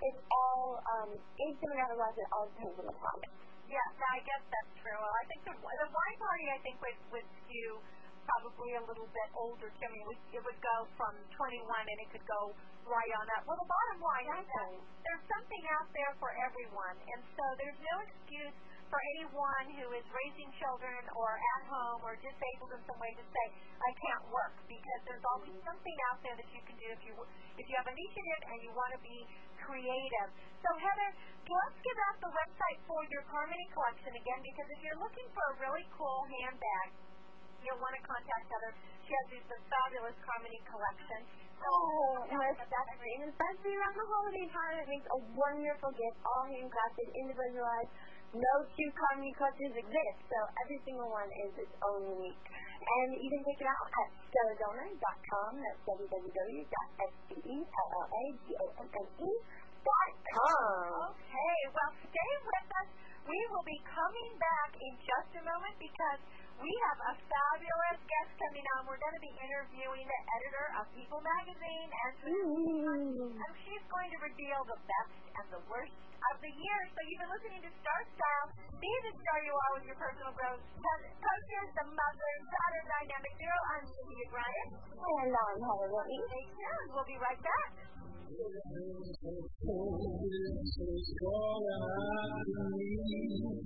it's 0.00 0.22
all 0.32 0.80
um, 1.00 1.10
anything 1.40 1.70
that 1.76 1.88
otherwise 1.88 2.16
it 2.16 2.28
all 2.32 2.48
depends 2.56 2.76
on 2.80 2.86
the 2.88 2.96
product. 2.96 3.32
Yeah, 3.68 3.84
I 4.12 4.20
guess 4.24 4.42
that's 4.48 4.72
true. 4.80 4.96
I 4.96 5.24
think 5.28 5.40
the, 5.48 5.54
the 5.56 5.88
wine 5.88 6.16
party 6.20 6.46
I 6.52 6.58
think 6.60 6.76
would 6.84 6.98
would 7.16 7.28
skew 7.44 7.80
probably 8.24 8.72
a 8.80 8.84
little 8.88 9.08
bit 9.12 9.28
older 9.36 9.68
too. 9.68 9.84
I 9.84 9.88
mean, 9.92 10.00
it 10.00 10.08
would, 10.08 10.22
it 10.32 10.42
would 10.44 10.60
go 10.64 10.76
from 10.96 11.12
21 11.36 11.60
and 11.60 11.98
it 12.00 12.08
could 12.08 12.24
go 12.24 12.56
right 12.88 13.12
on 13.20 13.26
up. 13.36 13.44
Well, 13.48 13.56
the 13.60 13.68
bottom 13.68 13.98
line 14.00 14.28
is 14.40 14.46
that 14.48 14.70
there's 15.04 15.24
something 15.28 15.62
out 15.76 15.88
there 15.92 16.12
for 16.20 16.32
everyone, 16.40 16.96
and 17.00 17.20
so 17.36 17.44
there's 17.60 17.80
no 17.80 17.94
excuse 18.04 18.56
for 18.94 19.02
anyone 19.18 19.66
who 19.74 19.90
is 19.90 20.06
raising 20.06 20.46
children 20.54 21.02
or 21.18 21.34
at 21.34 21.62
home 21.66 21.98
or 22.06 22.14
disabled 22.22 22.70
in 22.78 22.82
some 22.86 22.94
way 23.02 23.10
to 23.18 23.26
say 23.26 23.46
I 23.82 23.90
can't 23.90 24.22
work 24.30 24.54
because 24.70 25.00
there's 25.02 25.26
always 25.34 25.50
something 25.66 25.96
out 26.14 26.22
there 26.22 26.38
that 26.38 26.46
you 26.54 26.62
can 26.62 26.78
do 26.78 26.86
if 26.94 27.02
you 27.02 27.10
if 27.58 27.66
you 27.66 27.74
have 27.74 27.90
initiative 27.90 28.40
and 28.54 28.62
you 28.62 28.70
want 28.70 28.94
to 28.94 29.02
be 29.02 29.26
creative. 29.58 30.30
So 30.62 30.70
Heather, 30.78 31.10
let's 31.42 31.78
give 31.82 31.98
out 32.06 32.22
the 32.22 32.30
website 32.38 32.78
for 32.86 33.02
your 33.10 33.26
Karmony 33.26 33.66
Kollection 33.74 34.14
again 34.14 34.40
because 34.46 34.68
if 34.70 34.78
you're 34.86 35.02
looking 35.02 35.26
for 35.34 35.42
a 35.42 35.54
really 35.58 35.82
cool 35.98 36.22
handbag, 36.38 36.94
you'll 37.66 37.82
want 37.82 37.98
to 37.98 38.02
contact 38.06 38.46
Heather. 38.46 38.78
She 39.02 39.10
has 39.10 39.26
this 39.42 39.58
fabulous 39.74 40.14
Karmony 40.22 40.62
Kollection. 40.70 41.26
Oh, 41.66 42.28
that's 42.30 42.94
great. 43.00 43.18
And 43.24 43.32
especially 43.32 43.72
around 43.74 43.96
the 43.96 44.06
holiday 44.06 44.46
time, 44.52 44.76
it 44.84 44.88
makes 44.88 45.08
a 45.08 45.18
wonderful 45.32 45.90
gift, 45.96 46.18
all 46.22 46.44
handcrafted, 46.46 47.08
individualized. 47.24 47.92
No 48.34 48.66
two 48.74 48.90
Karmony 48.98 49.30
clutches 49.38 49.70
exist, 49.78 50.18
so 50.26 50.38
every 50.66 50.82
single 50.82 51.06
one 51.06 51.30
is 51.46 51.54
its 51.54 51.70
own 51.86 52.02
unique. 52.18 52.50
And 52.82 53.14
you 53.14 53.30
can 53.30 53.46
check 53.46 53.62
it 53.62 53.68
out 53.70 53.86
at 53.86 54.10
stelladonna.com. 54.26 55.50
That's 55.62 55.78
www.stelladonna.com. 55.86 57.14
Okay, 58.84 59.06
well, 60.34 61.13
will 63.64 63.72
be 63.72 63.80
coming 63.88 64.30
back 64.36 64.76
in 64.76 64.92
just 65.00 65.40
a 65.40 65.42
moment 65.48 65.72
because 65.80 66.20
we 66.60 66.68
have 66.68 66.98
a 67.00 67.14
fabulous 67.16 67.96
guest 68.04 68.30
coming 68.36 68.66
on. 68.76 68.84
We're 68.84 69.00
going 69.00 69.16
to 69.16 69.24
be 69.24 69.32
interviewing 69.40 70.04
the 70.04 70.20
editor 70.36 70.66
of 70.76 70.84
People 70.92 71.24
Magazine, 71.24 71.88
and 71.88 72.12
and 72.28 73.50
she's 73.64 73.84
going 73.88 74.12
to 74.12 74.18
reveal 74.20 74.60
the 74.68 74.76
best 74.84 75.16
and 75.16 75.46
the 75.48 75.62
worst 75.64 75.96
of 75.96 76.44
the 76.44 76.52
year. 76.52 76.80
So 76.92 77.00
you've 77.08 77.24
been 77.24 77.32
listening 77.32 77.64
to 77.64 77.72
Star 77.80 78.00
Style. 78.04 78.52
Be 78.76 78.92
the 79.00 79.12
star 79.16 79.38
you 79.48 79.56
are 79.56 79.72
with 79.80 79.88
your 79.88 79.96
personal 79.96 80.36
growth. 80.36 80.60
Coaches, 80.60 81.68
the 81.72 81.88
mother, 81.88 82.32
daughter 82.52 82.82
dynamic 82.84 83.32
duo. 83.40 83.58
I'm 83.80 83.84
Cynthia 83.88 84.28
Brian. 84.28 84.68
And 84.92 85.32
I'm 85.32 85.56
Heather 85.56 85.88
Brittany. 85.88 86.20
Stay 86.20 86.44
tuned. 86.52 86.88
We'll 86.92 87.08
be 87.08 87.16
right 87.16 87.40
back. 87.40 87.72
All 93.54 93.62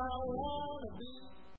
I 0.00 0.18
wanna 0.26 0.98
be 0.98 1.41